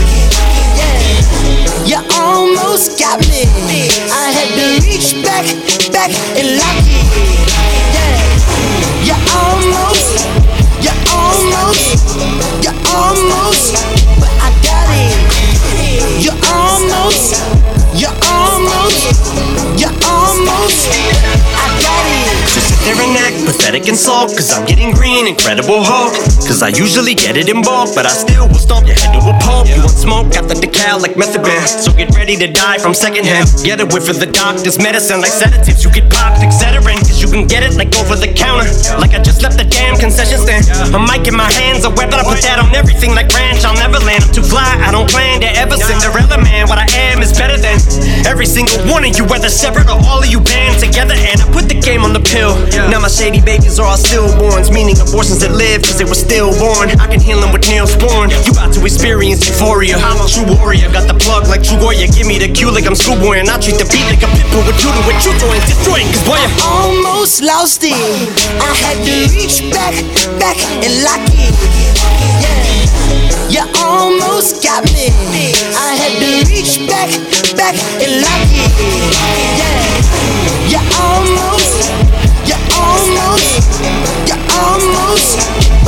[1.84, 3.44] You almost got me.
[4.08, 5.44] I had to reach back,
[5.92, 7.04] back and lock it.
[7.92, 8.34] Yeah.
[9.04, 9.93] You almost,
[12.14, 13.74] almost, you almost,
[14.20, 15.18] but I got it.
[16.22, 17.42] You're almost,
[17.94, 19.18] you're almost,
[19.80, 21.03] you're almost,
[23.44, 26.16] pathetic and sulk Cause I'm getting green, incredible Hulk.
[26.48, 29.20] Cause I usually get it in bulk But I still will stomp your head to
[29.20, 29.68] a pulp.
[29.68, 32.94] You want smoke, got the decal like method band So get ready to die from
[32.94, 36.84] secondhand Get a whiff of the doctor's medicine Like sedatives, you get popped, etc.
[37.14, 38.68] Cause you can get it like over the counter.
[39.00, 40.68] Like I just left the damn concession stand.
[40.94, 43.64] A mic in my hands, a weapon I put that on everything like ranch.
[43.64, 46.68] I'll never land, I'm too fly, I don't plan to ever Cinderella man.
[46.68, 47.76] What I am is better than
[48.26, 51.14] every single one of you Whether separate or all of you band together.
[51.14, 52.54] And I put the game on the pill.
[52.90, 56.90] Now my shady babies are all stillborns Meaning abortions that live cause they were stillborn
[57.00, 60.90] I can heal them with Neosporin You about to experience euphoria I'm a true warrior
[60.92, 63.58] Got the plug like True Goya Give me the cue like I'm schoolboy And I
[63.58, 66.08] treat the beat like a pit bull With Judo with true joy and destroy it
[66.14, 67.94] Cause boy I'm almost lost it.
[68.60, 69.96] I had to reach back,
[70.38, 71.56] back and lock it.
[72.44, 72.84] Yeah.
[73.48, 75.08] You almost got me.
[75.72, 77.08] I had to reach back,
[77.56, 77.74] back
[78.04, 78.72] and lock it.
[79.56, 80.04] Yeah.
[80.68, 81.53] You almost, you
[83.34, 83.80] almost,
[84.28, 85.83] you almost,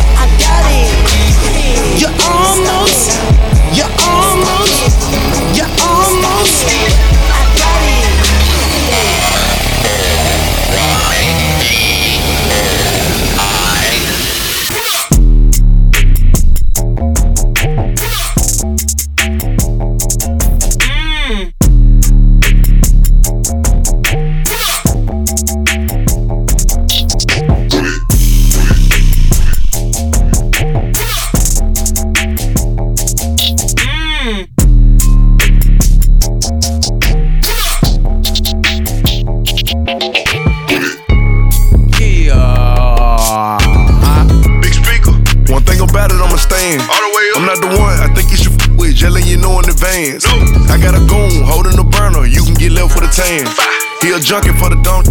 [50.15, 53.76] I got a goon holding the burner, you can get left with a tan.
[54.07, 55.03] He a junkie for the don't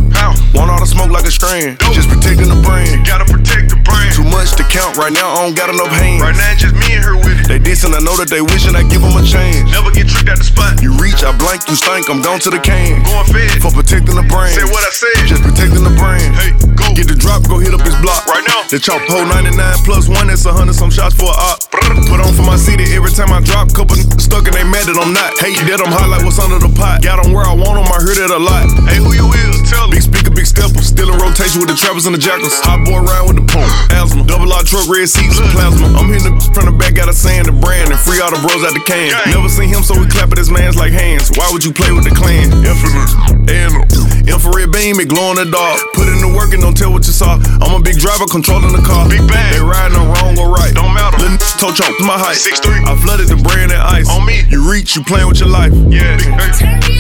[0.56, 1.76] Want all the smoke like a strand.
[1.92, 3.04] Just protecting the brand.
[3.04, 4.16] Gotta protect the brand.
[4.16, 6.24] Too much to count right now, I don't got enough hands.
[6.24, 7.52] Right now, it's just me and her with it.
[7.52, 9.68] They dissing, I know that they wishing I give them a chance.
[9.68, 10.80] Never get tricked at the spot.
[10.80, 13.04] You reach, I blank, you stink, I'm gone to the can.
[13.04, 13.60] Going fed.
[13.60, 14.56] For protecting the brand.
[14.56, 15.28] Say what I said.
[15.28, 16.32] Just protecting the brand.
[16.40, 16.88] Hey, go.
[16.96, 18.24] Get the drop, go hit up his block.
[18.32, 18.64] Right now.
[18.72, 21.60] The chop pole 99 plus one, that's a hundred some shots for a op.
[22.08, 23.76] Put on for my city every time I drop.
[23.76, 25.36] Couple stuck and they mad that I'm not.
[25.44, 27.04] Hate that I'm hot like what's under the pot.
[27.04, 28.66] Got them where I want them, I heard it a lot.
[28.86, 29.70] Hey, who you is?
[29.70, 30.82] Tell Big speaker, big stepper.
[30.82, 32.54] Still in rotation with the trappers and the jackals.
[32.64, 33.70] Hot boy around with the pump.
[33.92, 34.26] Asthma.
[34.26, 35.88] Double R truck, red seats, plasma.
[35.98, 38.42] I'm hitting the from the back, got a sand, the brand, and free all the
[38.42, 39.14] bros out the can.
[39.30, 41.32] Never seen him, so we clap at his mans like hands.
[41.36, 42.52] Why would you play with the clan?
[42.64, 43.12] Infinite.
[43.50, 45.80] And infrared beam, it glow in the dark.
[45.94, 47.38] Put in the work and don't tell what you saw.
[47.62, 49.08] I'm a big driver controlling the car.
[49.10, 49.54] Big bang.
[49.54, 50.74] They riding the wrong or right.
[50.74, 51.18] Don't matter.
[51.18, 52.38] Little toe choke to my height.
[52.38, 52.80] Six three.
[52.86, 54.10] I flooded the brand and ice.
[54.10, 54.44] On me.
[54.50, 55.74] You reach, you playing with your life.
[55.90, 56.18] Yeah.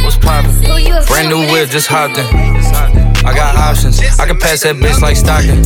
[0.04, 0.54] What's poppin'?
[1.08, 2.26] Brand new whip, just hopped in.
[3.26, 4.00] I got options.
[4.20, 5.64] I can pass that bitch like Stockton.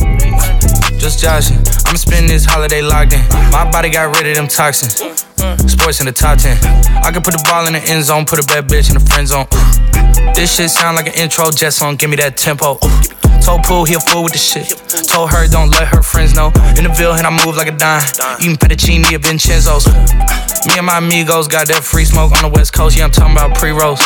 [0.98, 1.58] Just joshing.
[1.86, 3.20] I'm spending this holiday locked in.
[3.52, 5.24] My body got rid of them toxins.
[5.40, 5.70] Mm.
[5.70, 6.56] Sports in the top 10.
[7.02, 9.04] I can put the ball in the end zone, put a bad bitch in the
[9.08, 9.46] friend zone.
[10.34, 12.78] This shit sound like an intro jet song, give me that tempo.
[13.40, 14.68] Told Pool he a fool with the shit.
[15.08, 16.52] Told her don't let her friends know.
[16.76, 18.04] In the Ville, and I move like a dime.
[18.38, 19.86] Eating fettuccine at Vincenzo's.
[20.66, 22.96] Me and my amigos got that free smoke on the west coast.
[22.96, 24.00] Yeah, I'm talking about pre rolls.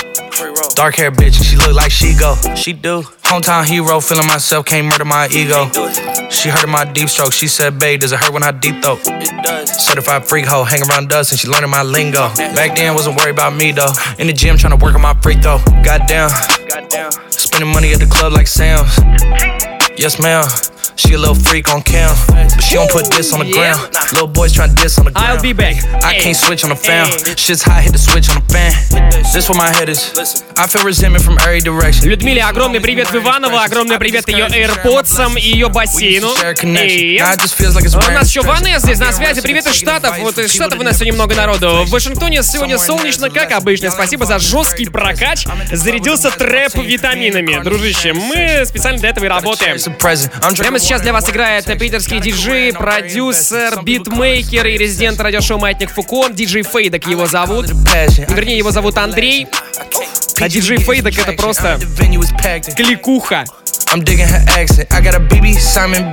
[0.74, 2.36] Dark hair bitch, she look like she go.
[2.54, 3.02] She do.
[3.34, 5.66] Hometown hero, feeling myself, can't murder my ego.
[6.30, 7.32] She heard of my deep stroke.
[7.32, 9.00] She said, babe, does it hurt when I deep throat?
[9.06, 9.70] It does.
[9.84, 12.28] Certified freak hoe, hang around dust, and she learning my lingo.
[12.36, 13.90] Back then, wasn't worried about me though.
[14.20, 15.58] In the gym, trying to work on my freak though.
[15.82, 16.30] Goddamn.
[17.28, 18.96] Spending money at the club like Sam's.
[19.98, 20.44] Yes, ma'am.
[20.96, 23.80] She a little freak on cam, but she don't put this on the ground.
[24.12, 25.38] Little boys trying to diss on the ground.
[25.38, 25.76] I'll be back.
[26.04, 27.06] I can't switch on the fan.
[27.36, 28.72] Shit's hot, hit the switch on the fan.
[29.32, 30.12] This where my head is.
[30.56, 32.08] I feel resentment from every direction.
[32.08, 36.32] Людмиле огромный привет в Иваново, огромный привет ее AirPods и ее бассейну.
[36.84, 39.40] И у нас еще Ванесс здесь на связи.
[39.40, 40.16] Привет из Штатов.
[40.20, 41.84] Вот из Штатов у нас сегодня много народу.
[41.86, 43.90] В Вашингтоне сегодня солнечно, как обычно.
[43.90, 45.44] Спасибо за жесткий прокач.
[45.72, 47.60] Зарядился трэп витаминами.
[47.64, 49.76] Дружище, мы специально для этого и работаем.
[50.56, 56.28] Прямо сейчас для вас играет питерский диджей, продюсер, битмейкер и резидент радиошоу «Маятник Фуко».
[56.28, 57.70] Диджей Фейдок его зовут.
[58.28, 59.46] Вернее, его зовут Андрей.
[60.38, 61.80] А диджей Фейдок это просто
[62.76, 63.44] кликуха.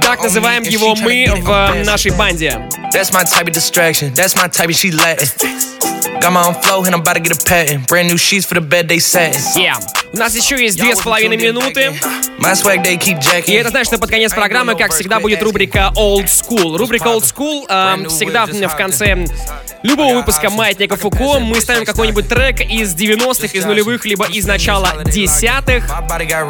[0.02, 2.62] Так называем его мы в нашей банде.
[2.94, 4.14] That's my type of distraction.
[4.14, 5.28] That's my type of she Latin.
[6.22, 7.88] Got my own flow and I'm about to get a patent.
[7.88, 9.42] Brand new sheets for the bed they satin.
[9.56, 9.78] Yeah.
[10.14, 11.94] У нас еще есть две с половиной минуты.
[13.48, 16.78] И это значит, что под конец программы, как всегда, будет рубрика Old School.
[16.78, 19.26] Рубрика Old School э, всегда в конце
[19.84, 21.40] любого выпуска Маятника Фуко.
[21.40, 25.86] мы ставим какой-нибудь трек из 90-х, из нулевых, либо из начала десятых,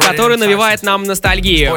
[0.00, 1.72] который навевает нам ностальгию.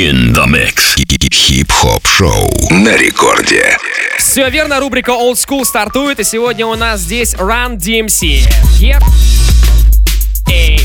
[0.00, 0.96] In the mix.
[1.30, 3.76] Хип-хоп шоу на рекорде.
[4.16, 8.48] Все верно, рубрика Old School стартует, и сегодня у нас здесь Run DMC.
[8.80, 9.02] Yep.
[10.50, 10.79] Эй.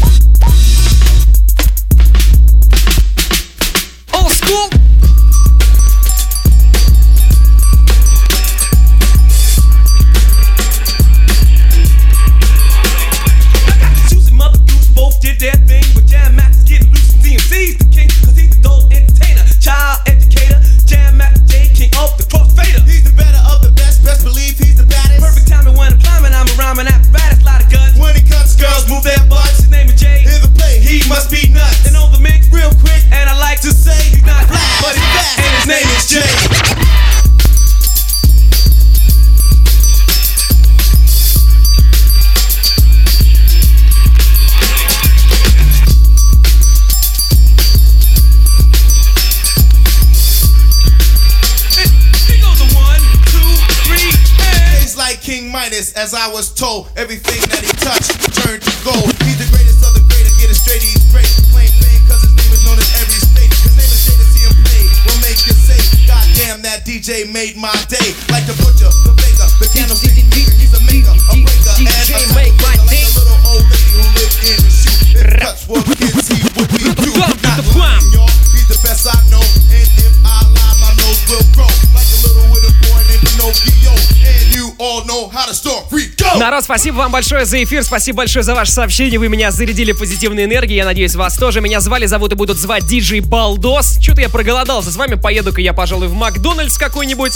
[86.75, 90.75] Спасибо вам большое за эфир, спасибо большое за ваше сообщение, вы меня зарядили позитивной энергией,
[90.79, 91.61] я надеюсь, вас тоже.
[91.61, 93.97] Меня звали, зовут и будут звать диджей Балдос.
[94.01, 97.31] Что-то я проголодался, с вами поеду-ка я, пожалуй, в Макдональдс какой-нибудь.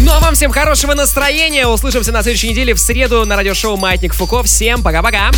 [0.00, 4.12] Ну а вам всем хорошего настроения, услышимся на следующей неделе в среду на радиошоу Маятник
[4.12, 4.42] Фуко.
[4.42, 5.30] Всем пока-пока.